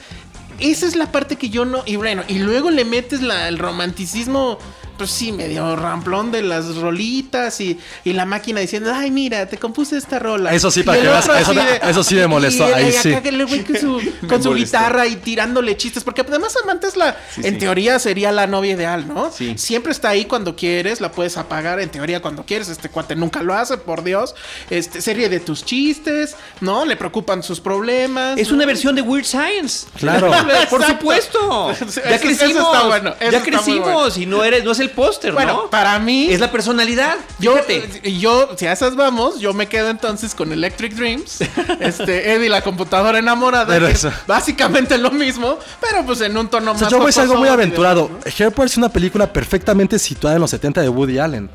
[0.60, 1.84] esa es la parte que yo no.
[1.86, 4.58] Y bueno, y luego le metes la, el romanticismo.
[5.02, 9.58] Pues sí, medio ramplón de las rolitas y, y la máquina diciendo, ay, mira, te
[9.58, 10.54] compuse esta rola.
[10.54, 11.54] Eso sí, para que veas, eso
[11.90, 13.10] eso sí me molestó, y- ahí y sí.
[13.12, 16.96] acá que el güey con su, con guitarra y tirándole chistes, porque además Samantha es
[16.98, 17.60] la, Sí, en sí.
[17.60, 19.32] teoría sería la novia ideal, ¿no?
[19.32, 19.56] Sí.
[19.58, 23.42] Siempre está ahí cuando quieres, la puedes apagar en teoría cuando quieres, este cuate nunca
[23.42, 24.36] lo hace, por Dios.
[24.70, 26.86] Este, serie de tus chistes, ¿no?
[26.86, 28.38] Le preocupan sus problemas.
[28.38, 28.56] Es ¿no?
[28.56, 29.88] una versión de Weird Science.
[29.98, 30.32] Claro.
[30.70, 31.74] Por supuesto.
[32.12, 32.64] Ya eso crecimos.
[32.74, 34.14] está bueno, eso ya crecimos bueno.
[34.18, 35.70] y no eres, no es el póster, Bueno, ¿no?
[35.70, 37.16] para mí es la personalidad.
[37.40, 38.12] Yo, Fíjate.
[38.20, 41.40] yo, si a esas vamos, yo me quedo entonces con Electric Dreams,
[41.80, 46.38] este, Eddie la computadora enamorada, Pero que eso- es básicamente lo mismo, pero pues en
[46.38, 48.10] un tono O más sea, yo voy a ser algo muy aventurado.
[48.38, 51.50] Hair es una película perfectamente situada en los 70 de Woody Allen.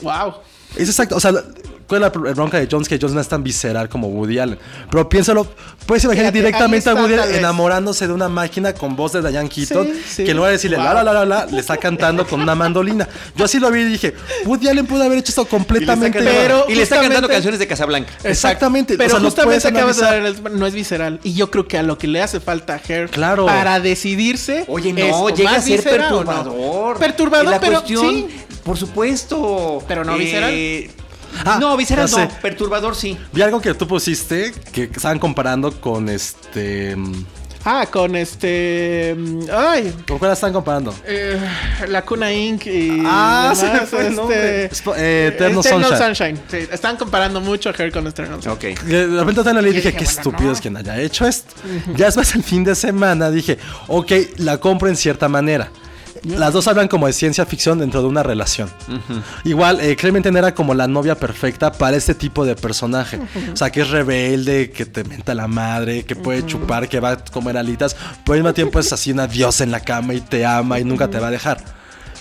[0.00, 0.34] Wow.
[0.76, 1.32] Es exacto, o sea,
[1.86, 2.88] ¿cuál es la bronca de Jones?
[2.88, 4.58] Que Jones no es tan visceral como Woody Allen.
[4.90, 5.46] Pero piénsalo,
[5.86, 9.48] puedes imaginar Fíjate, directamente a Woody Allen enamorándose de una máquina con voz de Diane
[9.48, 10.24] Keaton, Sí, sí.
[10.24, 10.86] que en lugar de decirle Wow.
[10.86, 13.08] la la la la la, le está cantando con una mandolina.
[13.36, 14.14] Yo así lo vi y dije,
[14.46, 16.18] Woody Allen pudo haber hecho esto completamente.
[16.18, 18.10] y le está cantando, Pero y le está cantando canciones de Casablanca.
[18.24, 18.96] Exactamente.
[18.96, 21.20] Pero o sea, lo justamente acabas de dar el, no es visceral.
[21.24, 23.46] Y yo creo que a lo que le hace falta a Hair Claro.
[23.46, 24.64] para decidirse.
[24.68, 26.98] Oye, no, llega a ser perturbador.
[26.98, 28.28] Perturbador, La pero cuestión, sí.
[28.64, 29.82] por supuesto.
[29.88, 30.52] Pero no visceral.
[31.44, 31.96] Ah, no, sé.
[31.96, 33.16] no, perturbador sí.
[33.32, 36.94] Vi algo que tú pusiste que estaban comparando con este.
[36.96, 37.24] mm,
[37.64, 39.14] Ah, con este.
[39.16, 39.94] mm, Ay.
[40.08, 40.92] ¿Con cuál la están comparando?
[41.06, 41.38] eh,
[41.88, 42.66] la Cuna Inc.
[42.66, 43.02] y.
[43.06, 44.64] Ah, se me fue el nombre.
[44.64, 45.62] este, Sp- eh, Eternal
[45.96, 46.40] Sunshine.
[46.50, 48.74] Sí, están comparando mucho a Hair con Eternal Sunshine.
[48.74, 48.80] Ok.
[48.84, 50.52] De repente leí y dije, dije, qué bueno, estúpido no.
[50.52, 51.54] es quien haya hecho esto.
[51.94, 55.70] Ya después el fin de semana dije, ok, la compro en cierta manera.
[56.24, 58.70] Las dos hablan como de ciencia ficción dentro de una relación.
[59.44, 63.18] Igual, eh, Clementine era como la novia perfecta para este tipo de personaje.
[63.52, 67.12] O sea, que es rebelde, que te menta la madre, que puede chupar, que va
[67.12, 70.20] a comer alitas, pero al mismo tiempo es así una diosa en la cama y
[70.20, 71.62] te ama y nunca te va a dejar.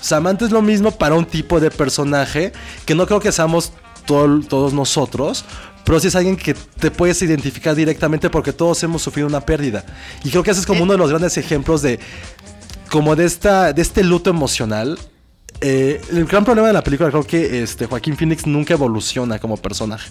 [0.02, 2.52] Samantha es lo mismo para un tipo de personaje
[2.86, 3.72] que no creo que seamos
[4.06, 5.46] todos nosotros,
[5.86, 9.84] pero sí es alguien que te puedes identificar directamente porque todos hemos sufrido una pérdida.
[10.24, 12.00] Y creo que ese es como uno de los grandes ejemplos de
[12.92, 15.00] como de esta de este luto emocional.
[15.64, 19.58] Eh, el gran problema de la película creo que este Joaquín Phoenix nunca evoluciona como
[19.58, 20.10] personaje.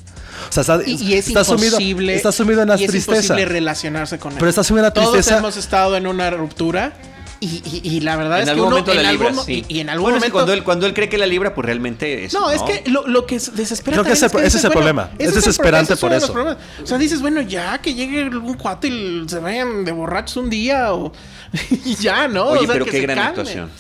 [0.49, 2.15] O sea, está, Y, y es está sumido, imposible.
[2.15, 3.21] está sumido en la y es tristeza.
[3.35, 4.39] imposible relacionarse con él.
[4.39, 5.39] Pero está sumido en la Todos tristeza.
[5.39, 6.93] hemos estado en una ruptura.
[7.43, 9.43] Y, y- y la verdad En es que algún uno momento en la algún libra,
[9.45, 9.65] sí.
[9.67, 11.27] y, y en algún Bueno, es que momento cuando él, cuando él cree que la
[11.27, 12.35] libra, pues realmente es.
[12.35, 14.69] No, es que lo, lo que es desespera Creo que ese- ese dices, es el
[14.69, 15.11] bueno, problema.
[15.19, 16.57] ese Es desesperante ese es por eso.
[16.83, 20.51] O sea, dices, bueno, ya que llegue algún cuate y se vayan de borrachos un
[20.51, 21.13] día o
[21.87, 22.49] y ya, ¿no?
[22.49, 23.29] Oye, O sea, pero que qué se gran calmen.
[23.31, 23.71] actuación.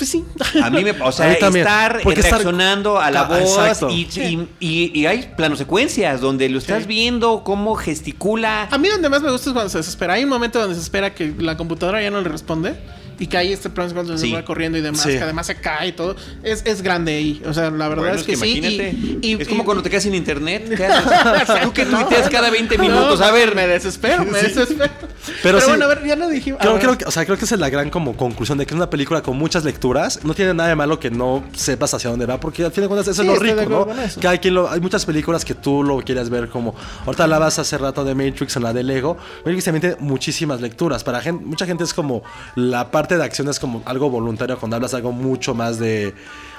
[0.00, 0.24] Pues sí.
[0.62, 0.92] A mí me.
[0.92, 1.66] O sea, también.
[1.66, 6.22] estar Porque estar- reaccionando a la Ah, voz y, y, y- y hay plano secuencias
[6.22, 6.88] donde lo estás Sí.
[6.88, 8.66] viendo cómo gesticula.
[8.70, 10.14] A mí donde más me gusta es cuando se desespera.
[10.14, 12.76] Hay un momento donde se espera que la computadora ya no le responde.
[13.20, 14.32] Y que hay este plan cuando se Sí.
[14.32, 15.10] va corriendo y demás, Sí.
[15.10, 16.16] que además se cae y todo.
[16.42, 17.40] Es, es grande ahí.
[17.46, 18.56] O sea, la verdad Bueno, es que, sí.
[18.58, 18.96] imagínate.
[18.98, 20.72] Y, y- es como y- cuando te quedas sin internet.
[20.76, 21.60] ¿qué haces?
[21.62, 23.20] Tú que tuiteas cada 20 no, minutos.
[23.20, 24.90] A ver, Me desespero, me desespero.
[25.42, 25.66] Pero, Pero sí.
[25.68, 26.60] bueno, a ver, ya lo dijimos.
[26.62, 28.72] Creo, creo que, o sea, creo que esa es la gran como conclusión de que
[28.72, 30.24] es una película con muchas lecturas.
[30.24, 32.88] No tiene nada de malo que no sepas hacia dónde va, porque al fin de
[32.88, 33.86] cuentas eso Sí, es lo rico, ¿no?
[34.18, 36.74] Que hay, quien lo- hay muchas películas que tú lo quieres ver como.
[37.04, 39.18] Ahorita hablabas hace rato de Matrix en la de Lego.
[39.44, 41.04] Matrix también tiene muchísimas lecturas.
[41.04, 42.22] Para gente, mucha gente es como.
[42.56, 46.14] La parte de acción es como algo voluntario cuando hablas algo mucho más de.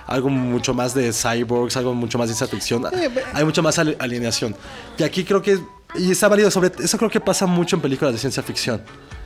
[0.08, 2.84] Algo mucho más de cyborgs, algo mucho más de ciencia ficción.
[3.34, 4.56] Hay mucho más alineación.
[4.97, 5.60] Y aquí creo que.
[5.95, 6.72] Y está válido sobre.
[6.84, 8.82] Eso creo que pasa mucho en películas de ciencia ficción.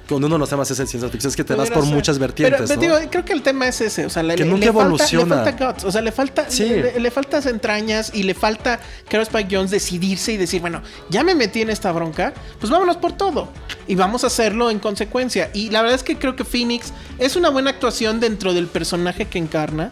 [0.07, 1.85] Cuando uno de los temas es el ciencia ficción, es que te vas Pudiera por
[1.85, 1.95] ser.
[1.95, 2.61] muchas vertientes.
[2.69, 2.99] Pero, pero ¿no?
[2.99, 4.05] digo, creo que el tema es ese.
[4.05, 5.43] O sea, le, Que le- nunca le falta, le evoluciona.
[5.43, 5.83] falta guts.
[5.83, 6.63] O sea, le falta, Sí.
[6.65, 8.79] le, le faltas entrañas y le falta
[9.11, 12.97] ahora Spike Jones decidirse y decir, bueno, ya me metí en esta bronca, pues vámonos
[12.97, 13.49] por todo.
[13.87, 15.49] Y vamos a hacerlo en consecuencia.
[15.53, 19.25] Y la verdad es que creo que Phoenix es una buena actuación dentro del personaje
[19.25, 19.91] que encarna.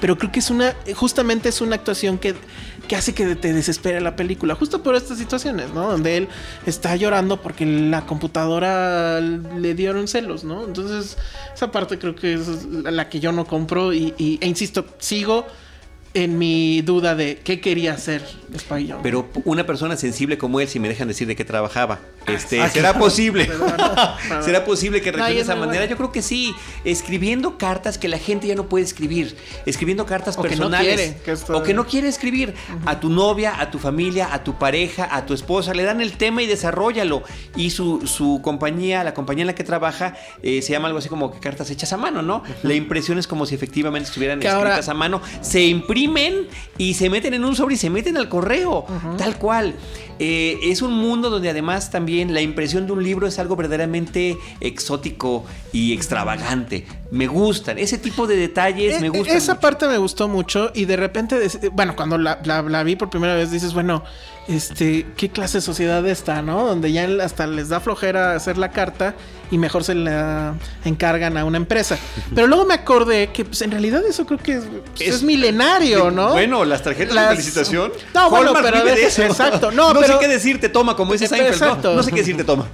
[0.00, 2.34] Pero creo que es una, justamente es una actuación que,
[2.84, 4.54] que hace que te desespere la película.
[4.54, 5.90] Justo por estas situaciones, ¿no?
[5.90, 6.28] Donde él
[6.66, 10.64] está llorando porque la computadora le dieron celos, ¿no?
[10.64, 11.16] Entonces,
[11.54, 13.92] esa parte creo que es la que yo no compro.
[13.92, 15.46] Y, y- e insisto, sigo
[16.14, 18.22] en mi duda de qué quería hacer
[18.68, 18.94] Jonze.
[19.02, 21.98] Pero una persona sensible como él, si me dejan decir de qué trabajaba,
[22.28, 23.50] este, Ah, ¿será posible?
[24.42, 25.80] ¿Será posible que reaccione de es esa manera?
[25.80, 25.90] bueno.
[25.90, 26.54] Yo creo que sí.
[26.84, 29.36] Escribiendo cartas que la gente ya no puede escribir.
[29.66, 30.94] Escribiendo cartas O que no personales.
[30.96, 32.54] quiere, que esto- O que no quiere escribir.
[32.86, 35.74] A tu novia, a tu familia, a tu pareja, a tu esposa.
[35.74, 37.22] Le dan el tema y desarrollalo.
[37.56, 41.08] Y su, su compañía, la compañía en la que trabaja, eh, se llama algo así
[41.08, 42.42] como que cartas hechas a mano, ¿no?
[42.62, 45.20] La impresión es como si efectivamente estuvieran Que ahora- escritas a mano.
[45.40, 45.62] Se
[46.04, 46.46] imprimen
[46.78, 48.86] y se meten en un sobre y se meten al correo.
[49.18, 49.74] Tal cual.
[50.20, 54.36] Eh, es un mundo donde además también la impresión de un libro es algo verdaderamente
[54.60, 56.86] exótico y extravagante.
[57.10, 57.78] Me gustan.
[57.78, 59.36] Ese tipo de detalles me Eh, gustan.
[59.36, 59.60] Esa mucho.
[59.60, 61.36] parte me gustó mucho y de repente,
[61.72, 64.04] bueno, cuando la, la- la vi por primera vez dices, bueno,
[64.48, 66.66] este, ¿qué clase de sociedad está, no?
[66.66, 69.14] Donde ya hasta les da flojera hacer la carta
[69.50, 71.96] y mejor se la encargan a una empresa.
[72.34, 74.64] Pero luego me acordé que pues, en realidad eso creo que es,
[74.96, 76.32] pues, Es- es milenario, ¿no?
[76.32, 77.92] Bueno, las tarjetas Las- de felicitación.
[78.12, 79.22] No, bueno, pero vive de- eso.
[79.22, 79.70] exacto.
[79.70, 81.60] No, No, pero- sé qué decirte, toma, como dice Seinfeld.
[81.60, 81.66] ¿no?
[81.66, 81.94] Exacto.
[81.94, 82.66] No, sé qué decirte, toma.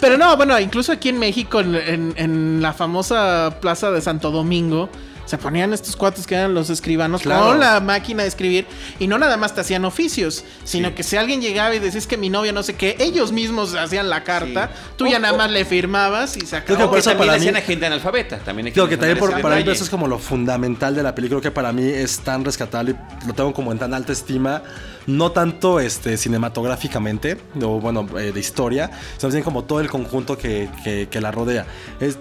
[0.00, 4.30] Pero no, bueno, incluso aquí en México, en, en- en la famosa plaza de Santo
[4.30, 4.88] Domingo,
[5.28, 7.46] se ponían estos cuates que eran los escribanos Claro.
[7.48, 8.66] con la máquina de escribir
[8.98, 10.94] y no nada más te hacían oficios, sino Sí.
[10.94, 14.08] que si alguien llegaba y decís que mi novia no sé qué, ellos mismos hacían
[14.08, 14.80] la carta, Sí.
[14.96, 17.10] tú ya O- nada o- más le firmabas y se Creo que por que eso
[17.10, 18.38] también para hacían mí- a gente analfabeta.
[18.38, 21.40] También Creo que también por, para mí eso es como lo fundamental de la película.
[21.40, 24.62] Creo que para mí es tan rescatable y lo tengo como en tan alta estima.
[25.06, 30.36] No tanto este, cinematográficamente, o bueno, eh, de historia, sino bien como todo el conjunto
[30.36, 31.66] que, que- que la rodea.
[32.00, 32.18] Es,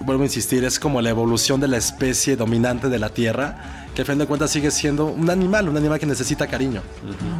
[0.00, 4.02] vuelvo a insistir, es como la evolución de la especie dominante de la Tierra, que
[4.02, 6.82] al fin de cuentas sigue siendo un animal, un animal que necesita cariño.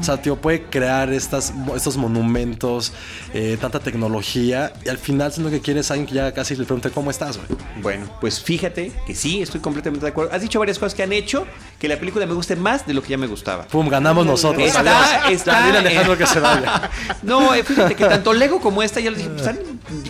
[0.01, 2.93] O sea, tío, puede crear estas, estos monumentos,
[3.33, 6.65] eh, tanta tecnología, y al final lo que quiere es alguien que ya casi le
[6.65, 7.47] pregunte cómo estás, güey.
[7.81, 10.33] Bueno, pues fíjate que sí, estoy completamente de acuerdo.
[10.35, 11.47] Has dicho varias cosas que han hecho
[11.79, 13.69] que la película me guste más de lo que ya me gustaba.
[13.69, 14.67] Pum, ganamos nosotros.
[14.67, 14.81] Está-
[15.27, 15.41] Adiós.
[15.41, 16.91] está- Alejandro que se vaya.
[17.23, 19.59] No, eh, fíjate que tanto Lego como esta ya lo dije, pues, están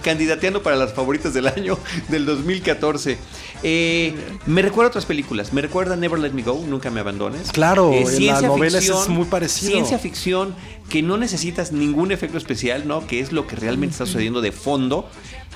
[0.03, 1.79] candidateando para las favoritas del año
[2.09, 3.19] del 2014.
[3.63, 4.15] Eh,
[4.47, 5.53] me recuerda a otras películas.
[5.53, 7.51] Me recuerda a Never Let Me Go, Nunca Me Abandones.
[7.51, 9.73] Claro, en la novela ficción, es muy parecido.
[9.73, 10.55] Ciencia ficción
[10.89, 13.07] que no necesitas ningún efecto especial, ¿no?
[13.07, 15.09] Que es lo que realmente está sucediendo de fondo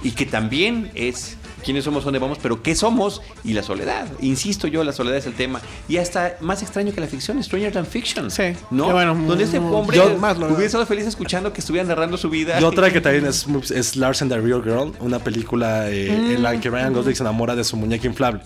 [0.03, 4.09] y que también es quiénes somos, dónde vamos, pero qué somos y la soledad.
[4.21, 5.61] Insisto yo, la soledad es el tema.
[5.89, 8.31] Y hasta más extraño que la ficción, Stranger Than Fiction.
[8.31, 8.55] Sí.
[8.71, 8.93] ¿No?
[8.93, 12.17] Bueno, Donde este mm, hombre yo más lo hubiera estado feliz escuchando que estuvieran narrando
[12.17, 12.61] su vida.
[12.61, 16.43] Y otra que también es, es Lars and the Real Girl, una película eh, en
[16.43, 18.41] la que Ryan Gosling se enamora de su muñeca inflable.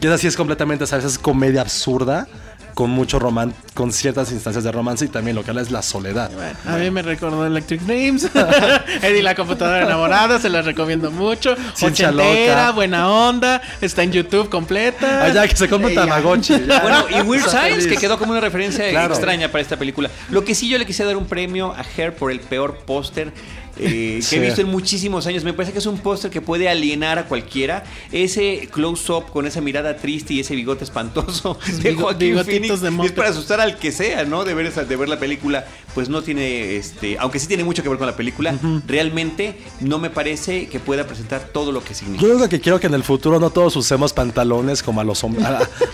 [0.00, 1.04] Que esa sí es completamente, ¿sabes?
[1.04, 2.26] Es comedia absurda,
[2.74, 5.80] con mucho romance, con ciertas instancias de romance y también lo que habla es la
[5.80, 6.30] soledad.
[6.66, 8.28] A mí me recordó Electric Dreams.
[9.02, 11.56] Eddie la computadora enamorada, se la recomiendo mucho.
[11.74, 12.72] Ciencia Ochentera, loca.
[12.72, 13.62] buena onda.
[13.80, 15.24] Está en YouTube completa.
[15.24, 15.94] Allá Ah, que se compra.
[15.94, 16.54] Tamagotchi.
[16.82, 19.14] Bueno, y Weird Science, que quedó como una referencia Claro.
[19.14, 20.10] extraña para esta película.
[20.28, 23.32] Lo que sí yo le quisiera dar un premio a Her por el peor póster
[23.78, 24.36] eh, que Sí.
[24.36, 25.44] he visto en muchísimos años.
[25.44, 27.84] Me parece que es un póster que puede alienar a cualquiera.
[28.12, 33.06] Ese close-up con esa mirada triste y ese bigote espantoso de Joaquín bigotitos Phoenix de
[33.06, 34.44] es para asustar al que sea, ¿no?
[34.44, 35.66] De ver, esa, de ver la película,
[35.96, 38.54] pues no tiene, este, aunque sí tiene mucho que ver con la película,
[38.86, 42.28] realmente no me parece que pueda presentar todo lo que significa.
[42.28, 45.24] Yo lo que quiero que en el futuro no todos usemos pantalones como a los
[45.24, 45.28] a,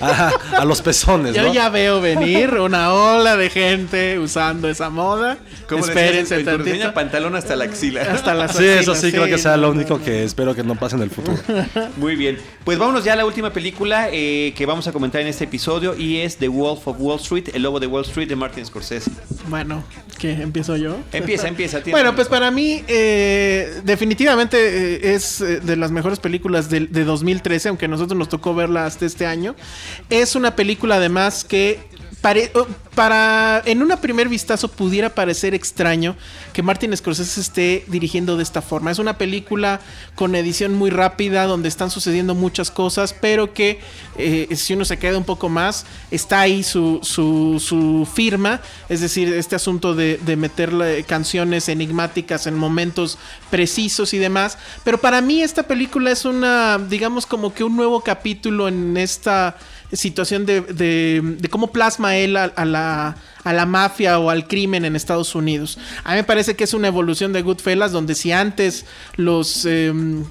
[0.01, 1.55] a- a los pezones, Yo ¿no?
[1.55, 5.39] ya veo venir una ola de gente usando esa moda.
[5.69, 6.93] ¿Cómo Espérense tantito.
[6.93, 8.03] pantalón hasta la axila.
[8.03, 10.97] Hasta las Sí, eso sí, creo que sea lo único que espero que no pase
[10.97, 11.39] en el futuro.
[11.97, 12.39] Muy bien.
[12.65, 15.97] Pues vámonos ya a la última película eh, que vamos a comentar en este episodio
[15.97, 19.11] y es The Wolf of Wall Street, El Lobo de Wall Street de Martin Scorsese.
[19.49, 19.85] Bueno,
[20.19, 20.33] ¿qué?
[20.33, 20.99] ¿Empiezo yo?
[21.13, 21.79] Empieza, empieza.
[21.83, 26.87] tienes Bueno, pues para mí eh, definitivamente eh, es eh, de las mejores películas de,
[26.87, 29.55] de 2013, aunque a nosotros nos tocó verla hasta este año.
[30.11, 31.81] Es una película además que
[32.55, 36.17] oh, para en un primer vistazo pudiera parecer extraño
[36.53, 38.91] que Martin Scorsese esté dirigiendo de esta forma.
[38.91, 39.81] Es una película
[40.15, 43.81] con edición muy rápida donde están sucediendo muchas cosas, pero que
[44.19, 49.01] eh, si uno se queda un poco más, está ahí su, su, su firma, es
[49.01, 53.19] decir, este asunto de, de meterle canciones enigmáticas en momentos
[53.51, 54.59] precisos y demás.
[54.85, 59.57] Pero para mí esta película es una, digamos como que un nuevo capítulo en esta
[59.93, 64.47] situación de, de- de cómo plasma él a, a la, a la mafia o al
[64.49, 65.79] crimen en Estados Unidos.
[66.05, 68.85] A mí me parece que es una evolución de Goodfellas, donde si antes
[69.17, 69.65] los...
[69.67, 70.25] em,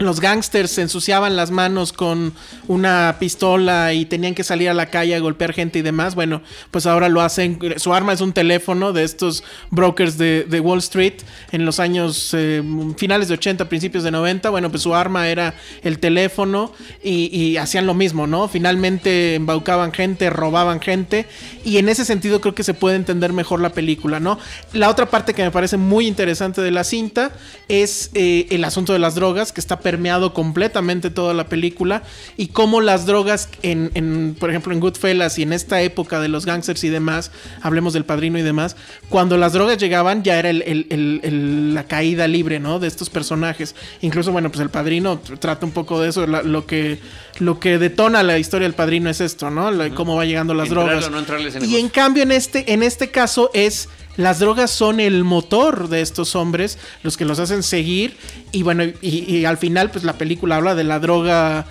[0.00, 2.32] los gangsters se ensuciaban las manos con
[2.68, 6.14] una pistola y tenían que salir a la calle a golpear gente y demás.
[6.14, 7.58] Bueno, pues ahora lo hacen.
[7.76, 11.14] Su arma es un teléfono de estos brokers de, Wall Street
[11.52, 12.62] en los años eh,
[12.96, 14.48] finales de 80, principios de 90.
[14.48, 16.72] Bueno, pues su arma era el teléfono
[17.04, 18.48] y, y hacían lo mismo, ¿no?
[18.48, 21.26] Finalmente embaucaban gente, robaban gente
[21.62, 24.38] y en ese sentido creo que se puede entender mejor la película, ¿no?
[24.72, 27.32] La otra parte que me parece muy interesante de la cinta
[27.68, 32.04] es eh, el asunto de las drogas que está permeado completamente toda la película
[32.36, 36.28] y cómo las drogas, en, en, por ejemplo, en Goodfellas y en esta época de
[36.28, 38.76] los gangsters y demás, hablemos del padrino y demás,
[39.08, 40.86] cuando las drogas llegaban ya era el, el,
[41.24, 42.78] el, la caída libre, ¿no?
[42.78, 43.74] De estos personajes.
[44.00, 47.00] Incluso, bueno, pues el padrino trata un poco de eso, la, lo que
[47.40, 49.72] lo que detona la historia del padrino es esto, ¿no?
[49.72, 51.10] La, cómo va llegando las drogas.
[51.10, 51.18] no
[51.66, 53.88] y en cambio, en este, en este caso es.
[54.20, 58.18] Las drogas son el motor de estos hombres, los que los hacen seguir.
[58.52, 61.66] Y bueno, y, al final, pues la película habla de la droga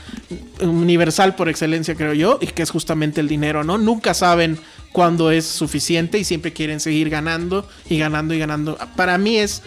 [0.59, 3.77] universal por excelencia, creo yo, y que es justamente el dinero, ¿no?
[3.77, 4.57] Nunca saben
[4.91, 8.79] cuándo es suficiente y siempre quieren seguir ganando y ganando y ganando.
[8.95, 9.61] Para mí es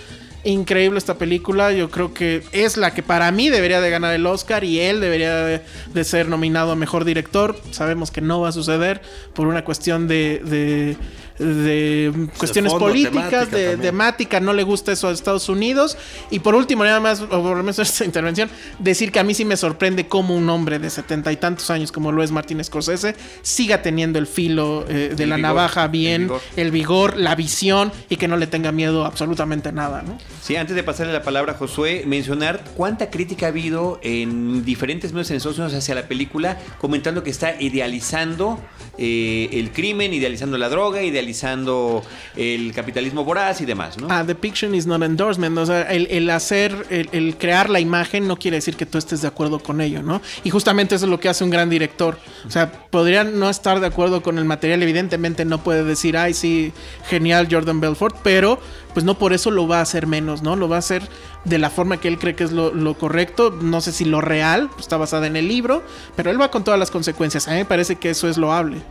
[0.45, 1.73] increíble esta película.
[1.73, 5.01] Yo creo que es la que para mí debería de ganar el Oscar y él
[5.01, 5.63] debería de,
[5.93, 7.57] de ser nominado a mejor director.
[7.71, 9.03] Sabemos que no va a suceder
[9.35, 10.97] por una cuestión de, de,
[11.45, 14.41] de cuestiones fondo, políticas, temática de temática.
[14.41, 15.97] No le gusta eso a Estados Unidos.
[16.31, 19.25] Y por último, nada más, o por lo menos en esta intervención, decir que a
[19.25, 22.31] mí sí me sorprende cómo un hombre de setenta y tantos años como lo es
[22.31, 26.41] Martin Scorsese siga teniendo el filo eh, de El la vigor, navaja el bien, vigor.
[26.57, 30.19] el vigor, la visión y que no le tenga miedo absolutamente nada, ¿no?
[30.41, 35.13] Sí, antes de pasarle la palabra a Josué, mencionar cuánta crítica ha habido en diferentes
[35.13, 38.59] medios en Estados hacia la película, comentando que está idealizando
[38.99, 42.03] eh, el crimen, idealizando la droga, idealizando
[42.37, 44.09] el capitalismo voraz y demás, ¿no?
[44.11, 44.37] Ah, the
[44.75, 45.57] is not endorsement.
[45.59, 48.99] O sea, el, el hacer, el, el crear la imagen no quiere decir que tú
[48.99, 50.21] estés de acuerdo con ello, ¿no?
[50.45, 52.19] Y justamente eso es lo que hace un gran director.
[52.47, 56.35] O sea, podría no estar de acuerdo con el material, evidentemente no puede decir, ay,
[56.35, 56.73] sí,
[57.09, 58.59] genial Jordan Belfort, pero
[58.95, 60.57] pues no por eso lo va a hacer menos, ¿no?
[60.57, 61.09] Lo va a hacer
[61.45, 63.51] de la forma que él cree que es lo, lo correcto.
[63.61, 65.83] No sé si lo real, pues, está basada en el libro,
[66.17, 67.49] pero él va con todas las consecuencias.
[67.49, 68.83] A mí me parece que eso es loable.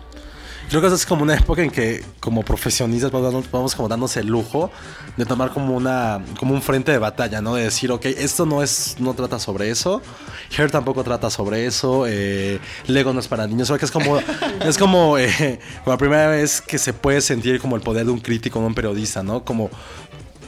[0.72, 4.22] Creo que esa es como una época en que como profesionistas vamos, vamos como dándose
[4.22, 4.72] el lujo
[5.18, 7.56] de tomar como una como un frente de batalla, ¿no?
[7.56, 10.02] De decir, ok, esto no es no trata sobre eso,
[10.58, 13.92] Hair tampoco trata sobre eso, eh, Lego no es para niños, o sea, que es
[13.92, 14.18] como
[14.66, 18.22] es como eh, la primera vez que se puede sentir como el poder de un
[18.22, 19.44] crítico, de un periodista, ¿no?
[19.44, 19.70] Como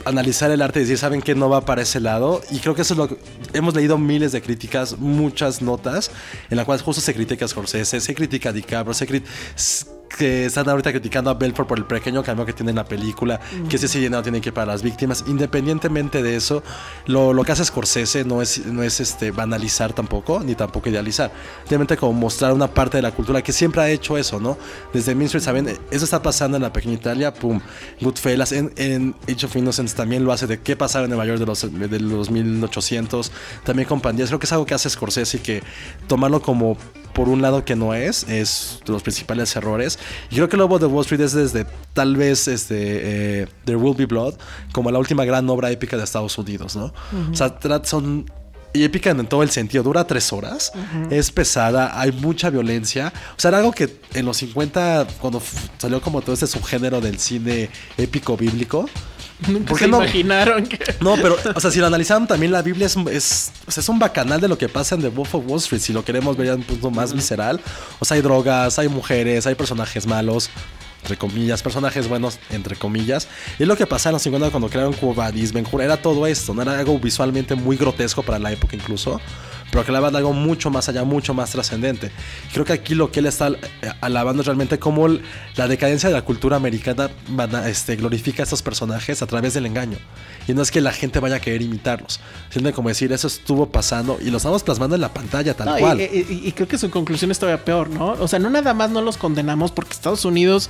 [0.05, 1.35] analizar el arte y decir, ¿saben qué?
[1.35, 2.41] No va para ese lado.
[2.49, 3.17] Y creo que eso es lo que...
[3.53, 6.11] Hemos leído miles de críticas, muchas notas,
[6.49, 9.23] en las cuales justo se critica a Scorsese, se critica a DiCaprio, se crit-
[9.55, 9.85] s-
[10.17, 13.39] que están ahorita criticando a Belfort por el pequeño cambio que tiene en la película,
[13.69, 15.25] que ese dinero tiene que ir para las víctimas.
[15.27, 16.63] Independientemente de eso,
[17.05, 21.31] lo, lo que hace Scorsese no es, no es este, banalizar tampoco, ni tampoco idealizar.
[21.59, 24.57] Simplemente como mostrar una parte de la cultura que siempre ha hecho eso, ¿no?
[24.93, 25.67] Desde Mean Street, ¿saben?
[25.91, 27.59] Eso está pasando en la pequeña Italia, pum.
[28.01, 31.39] Goodfellas, en, en Age of Innocence también lo hace de qué pasaba en Nueva York
[31.39, 33.31] de los, de los 1800.
[33.63, 34.29] También con Pandillas.
[34.29, 35.63] Creo que es algo que hace Scorsese y que
[36.07, 36.77] tomarlo como
[37.13, 39.99] por un lado que no es, es de los principales errores.
[40.29, 43.95] Y creo que Lobo de Wall Street es desde tal vez este, eh, There Will
[43.95, 44.35] Be Blood
[44.71, 46.93] como la última gran obra épica de Estados Unidos, ¿no?
[47.31, 48.25] O sea, son
[48.73, 49.83] y épica en todo el sentido.
[49.83, 50.71] Dura tres horas,
[51.11, 53.13] es pesada, hay mucha violencia.
[53.37, 55.41] O sea, era algo que en los 50, cuando
[55.77, 58.89] salió como todo este subgénero del cine épico bíblico.
[59.47, 59.97] Nunca ¿Por se no?
[59.97, 60.79] imaginaron que...
[61.01, 63.89] No, pero, o sea, si lo analizaron también, la Biblia es, es, o sea, es
[63.89, 65.81] un bacanal de lo que pasa en The Wolf of Wall Street.
[65.81, 67.59] Si lo queremos ver a un punto más visceral.
[67.99, 70.49] O sea, hay drogas, hay mujeres, hay personajes malos,
[71.01, 73.27] entre comillas, personajes buenos, entre comillas.
[73.59, 76.25] Y es lo que pasaba en los 50 cuando crearon Cubadis, Ben Hur, era todo
[76.25, 76.53] esto.
[76.53, 79.19] No era algo visualmente muy grotesco para la época incluso.
[79.73, 82.11] Pero que hablaba de algo mucho más allá, mucho más trascendente.
[82.53, 83.55] Creo que aquí lo que él está eh,
[84.01, 85.23] alabando es realmente cómo el-
[85.55, 87.09] la decadencia de la cultura americana
[87.67, 89.97] este, glorifica a estos personajes a través del engaño.
[90.47, 92.19] Y no es que la gente vaya a querer imitarlos,
[92.51, 95.77] sino como decir, eso estuvo pasando y lo estamos plasmando en la pantalla tal No,
[95.77, 96.01] cual.
[96.01, 98.11] Y, y- y creo que su conclusión es todavía peor, ¿no?
[98.19, 100.69] O sea, no nada más no los condenamos porque Estados Unidos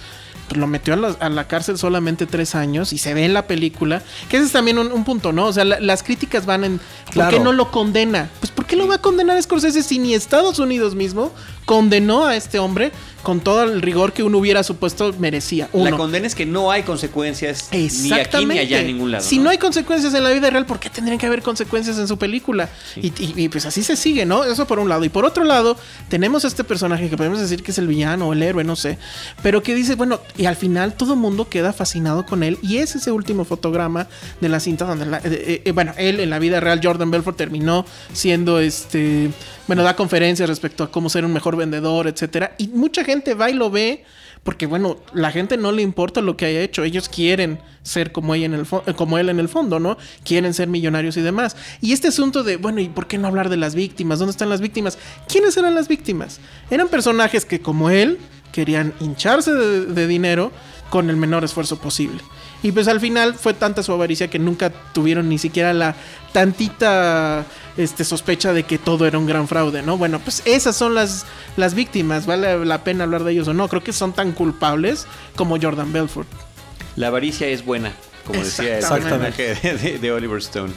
[0.56, 3.47] lo metió a la, a la cárcel solamente tres años y se ve en la
[3.47, 4.01] película.
[4.30, 5.47] Que ese es también un, un punto, ¿no?
[5.47, 6.80] O sea, la- las críticas van en.
[7.06, 7.38] ¿Por Claro.
[7.38, 8.30] qué no lo condena?
[8.39, 11.32] Pues ¿por qué lo va a condenar Scorsese si ni Estados Unidos mismo
[11.66, 12.91] condenó a este hombre
[13.24, 15.69] con todo el rigor que uno hubiera supuesto merecía.
[15.74, 15.89] Uno.
[15.91, 17.69] La condena es que no hay consecuencias
[18.03, 19.24] ni aquí ni allá en ningún lado.
[19.24, 22.07] Si no, hay consecuencias en la vida real, ¿por qué tendrían que haber consecuencias en
[22.07, 22.69] su película?
[22.95, 24.43] Y, y- y, pues así se sigue, ¿no?
[24.43, 25.05] Eso por un lado.
[25.05, 25.78] Y por otro lado,
[26.09, 28.97] tenemos este personaje que podemos decir que es el villano o el héroe, no sé.
[29.41, 32.57] Pero que dice, bueno, y al final todo el mundo queda fascinado con él.
[32.61, 34.07] Y es ese último fotograma
[34.41, 37.09] de la cinta donde, la- eh, eh, eh, bueno, él en la vida real, Jordan
[37.09, 39.30] Belfort, terminó siendo este.
[39.68, 42.55] Bueno, da conferencias respecto a cómo ser un mejor vendedor, etcétera.
[42.57, 44.03] Y mucha gente va y lo ve.
[44.43, 48.36] Porque bueno, la gente no le importa lo que haya hecho, ellos quieren ser como,
[48.36, 49.97] en el como él en el fondo, ¿no?
[50.26, 51.55] Quieren ser millonarios y demás.
[51.80, 54.20] Y este asunto de, bueno, ¿y por qué no hablar de las víctimas?
[54.20, 54.97] ¿Dónde están las víctimas?
[55.30, 56.41] ¿Quiénes eran las víctimas?
[56.70, 58.20] Eran personajes que como él
[58.51, 60.51] querían hincharse de, de dinero
[60.89, 62.20] con el menor esfuerzo posible.
[62.64, 65.95] Y pues al final fue tanta su avaricia que nunca tuvieron ni siquiera la
[66.34, 67.45] tantita
[67.78, 69.97] este, sospecha de que todo era un gran fraude, ¿no?
[69.97, 71.26] Bueno, pues esas son las,
[71.57, 72.26] las víctimas.
[72.26, 73.67] ¿Vale la pena hablar de ellos o no?
[73.67, 76.28] Creo que son tan culpables como Jordan Belfort.
[76.95, 77.91] La avaricia es buena,
[78.26, 80.74] como decía el personaje de, de- de Oliver Stone.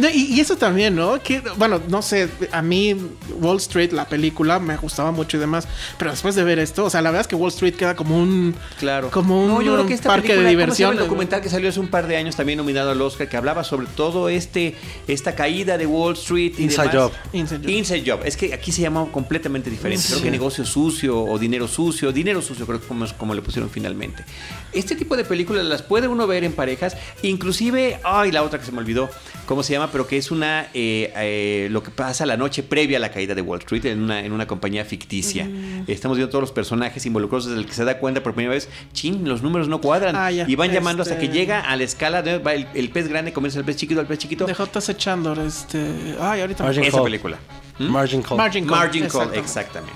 [0.00, 1.20] No, y, y eso también, ¿no?
[1.22, 2.96] Que, bueno, no sé, a mí
[3.40, 6.90] Wall Street, la película, me gustaba mucho y demás, pero después de ver esto, o
[6.90, 8.54] sea, la verdad es que Wall Street queda como un...
[8.78, 9.10] Claro.
[9.10, 10.92] Como un No, yo creo que esta parque película, de ¿cómo se llama diversión.
[10.92, 13.64] El documental que salió hace un par de años también nominado al Oscar que hablaba
[13.64, 14.74] sobre todo este
[15.06, 16.94] esta caída de Wall Street y Inside demás.
[16.94, 17.12] Job.
[17.32, 17.70] Inside Job.
[17.70, 18.20] Inside Job.
[18.24, 20.04] Es que aquí se llama completamente diferente.
[20.06, 23.42] Creo que negocio sucio o dinero sucio, dinero sucio creo que como, es como le
[23.42, 24.24] pusieron finalmente.
[24.72, 28.64] Este tipo de películas las puede uno ver en parejas, inclusive, ay, la otra que
[28.64, 29.10] se me olvidó,
[29.46, 32.98] cómo se llama, pero que es una eh, eh, lo que pasa la noche previa
[32.98, 35.44] a la caída de Wall Street en una, en una compañía ficticia.
[35.44, 35.84] Mm.
[35.86, 38.68] Estamos viendo todos los personajes involucrados desde el que se da cuenta por primera vez,
[38.92, 40.16] chin, los números no cuadran.
[40.16, 40.44] Ah, ya.
[40.48, 43.08] y van llamando hasta Este- que llega a la escala de va el, el pez
[43.08, 44.46] grande comienza el pez chiquito, al pez chiquito.
[44.46, 44.96] De J.C.
[44.96, 46.16] Chandler, este...
[46.20, 46.64] Ay, ahorita...
[46.64, 47.04] Margin Esa Call.
[47.04, 47.38] película.
[47.78, 47.84] ¿Mm?
[47.84, 48.36] Margin Call.
[48.38, 48.76] Margin Call.
[48.78, 49.38] Margin Call, exactamente.
[49.40, 49.94] exactamente.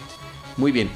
[0.57, 0.89] Muy bien.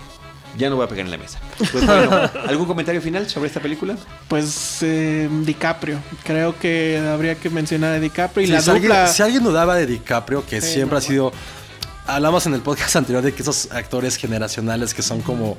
[0.59, 1.39] Ya no voy a pegar en la mesa.
[1.73, 2.11] Pues bueno,
[2.49, 3.97] ¿algún comentario final sobre esta película?
[4.27, 5.99] Pues eh, DiCaprio.
[6.25, 9.77] Creo que habría que mencionar a DiCaprio y Sí, la si, alguien, si alguien dudaba
[9.77, 11.33] de DiCaprio, que Sí, siempre no, ha sido.
[12.07, 15.57] Hablamos en el podcast anterior de que esos actores generacionales que son como.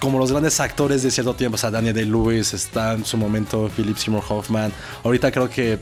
[0.00, 3.70] Como los grandes actores de cierto tiempo, o sea, Daniel Day-Lewis está en su momento,
[3.74, 4.70] Philip Seymour Hoffman.
[5.02, 5.78] Ahorita creo que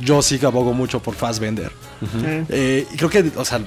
[0.00, 1.72] yo sí que abogo mucho por Fassbender.
[2.22, 3.60] Eh, Eh, y creo que, o sea,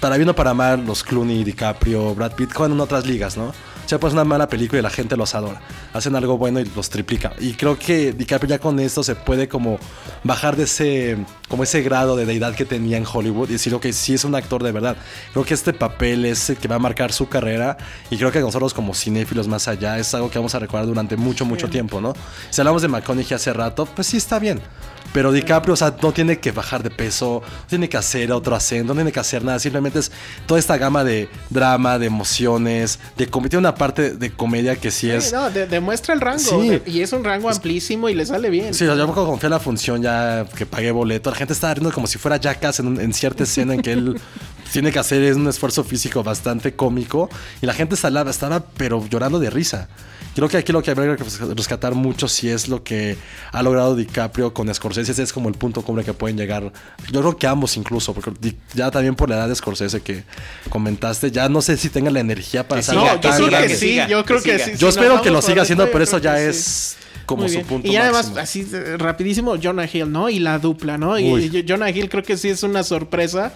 [0.00, 3.52] para bien o para mal, los Clooney, DiCaprio, Brad Pitt juegan en otras ligas, ¿no?
[3.86, 5.60] O sea, pues una mala película y la gente los adora.
[5.92, 7.34] Hacen algo bueno y los triplica.
[7.38, 9.78] Y creo que DiCaprio ya con esto se puede como
[10.24, 11.16] bajar de ese,
[11.48, 14.34] como ese grado de deidad que tenía en Hollywood y decir, ok, sí es un
[14.34, 14.96] actor de verdad.
[15.32, 17.76] Creo que este papel es el que va a marcar su carrera
[18.10, 21.16] y creo que nosotros como cinéfilos más allá es algo que vamos a recordar durante
[21.16, 22.12] mucho, mucho tiempo, ¿no?
[22.50, 24.60] Si hablamos de McConaughey hace rato, pues sí está bien.
[25.12, 28.54] Pero DiCaprio, o sea, no tiene que bajar de peso, no tiene que hacer otro
[28.54, 29.58] acento, no tiene que hacer nada.
[29.58, 30.12] Simplemente es
[30.46, 33.58] toda esta gama de drama, de emociones, de comedia.
[33.58, 35.32] Una parte de comedia que sí es.
[35.32, 36.38] no, de- demuestra el rango.
[36.38, 36.68] Sí.
[36.68, 38.74] de- y es un rango amplísimo y le sale bien.
[38.74, 42.06] Sí, yo confía en la función ya que pagué boleto, la gente estaba riendo como
[42.06, 44.20] si fuera Jackass en, un- en cierta escena en que él
[44.72, 47.30] tiene que hacer un esfuerzo físico bastante cómico
[47.62, 49.88] y la gente estaba, estaba pero llorando de risa.
[50.36, 51.24] Creo que aquí lo que habría que
[51.56, 53.16] rescatar mucho si es lo que
[53.52, 56.70] ha logrado DiCaprio con Scorsese, ese es como el punto cumbre que pueden llegar.
[57.10, 60.24] Yo creo que ambos incluso, porque ya también por la edad de Scorsese que
[60.68, 63.68] comentaste, ya no sé si tenga la energía para Que hacer siga, algo que tan
[63.70, 64.72] sí, siga, yo creo que sí.
[64.76, 67.06] Yo si espero que lo siga haciendo, pero eso creo ya es sí.
[67.24, 68.66] como su punto Y además, máximo.
[68.66, 70.28] así eh, rapidísimo, Jonah Hill, ¿no?
[70.28, 71.12] Y la dupla, ¿no?
[71.12, 71.50] Uy.
[71.50, 73.54] y Jonah Hill creo que sí es una sorpresa.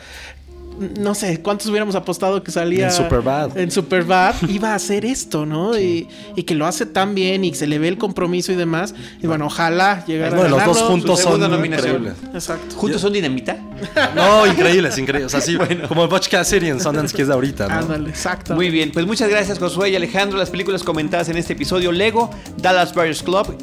[0.97, 3.57] No sé, ¿cuántos hubiéramos apostado que salía En Superbad.
[3.59, 5.78] En Superbad iba a hacer esto, ¿no?
[5.78, 8.55] Y, y que lo hace tan bien y que se le ve el compromiso y
[8.57, 8.95] demás.
[9.22, 10.89] Y bueno, ojalá llegara No, a los dos ganarlo.
[10.91, 11.97] juntos son segunda nominación.
[12.03, 12.35] increíbles.
[12.35, 12.76] Exacto.
[12.76, 13.59] ¿Juntos son dinamita?
[14.14, 15.26] No, increíbles, increíbles.
[15.35, 15.57] O sea, sí,
[15.89, 17.74] como el Butch Cassidy en Sundance que es de ahorita, ¿no?
[17.74, 18.55] Ándale, exacto.
[18.55, 20.39] Muy bien, pues muchas gracias Josué y Alejandro.
[20.39, 23.55] Las películas comentadas en este episodio: Lego, Dallas Buyers Club,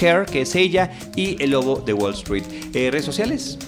[0.00, 2.44] Hair, que es ella, y El Lobo de Wall Street.
[2.74, 3.58] Eh, ¿Redes sociales?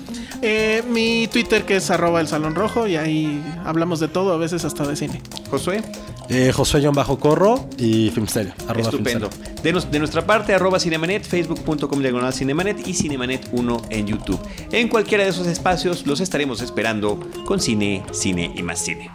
[0.40, 4.36] Eh, mi Twitter que es arroba el salón rojo y ahí hablamos de todo, a
[4.36, 5.20] veces hasta de cine.
[5.50, 5.82] Josué.
[6.28, 8.54] Eh, Josué John Bajo Corro y Filmsteria.
[8.66, 9.28] arroba Estupendo.
[9.28, 9.62] Filmsteria.
[9.62, 14.40] De, nos- de nuestra parte, arroba Cinemanet, facebook.com diagonal Cinemanet y Cinemanet1 en YouTube.
[14.70, 19.10] En cualquiera de esos espacios los estaremos esperando con cine, cine y más cine.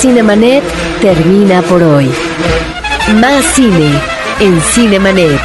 [0.00, 0.62] Cinemanet
[1.00, 2.10] termina por hoy.
[3.20, 3.90] Más cine
[4.40, 5.40] en Cinemanet.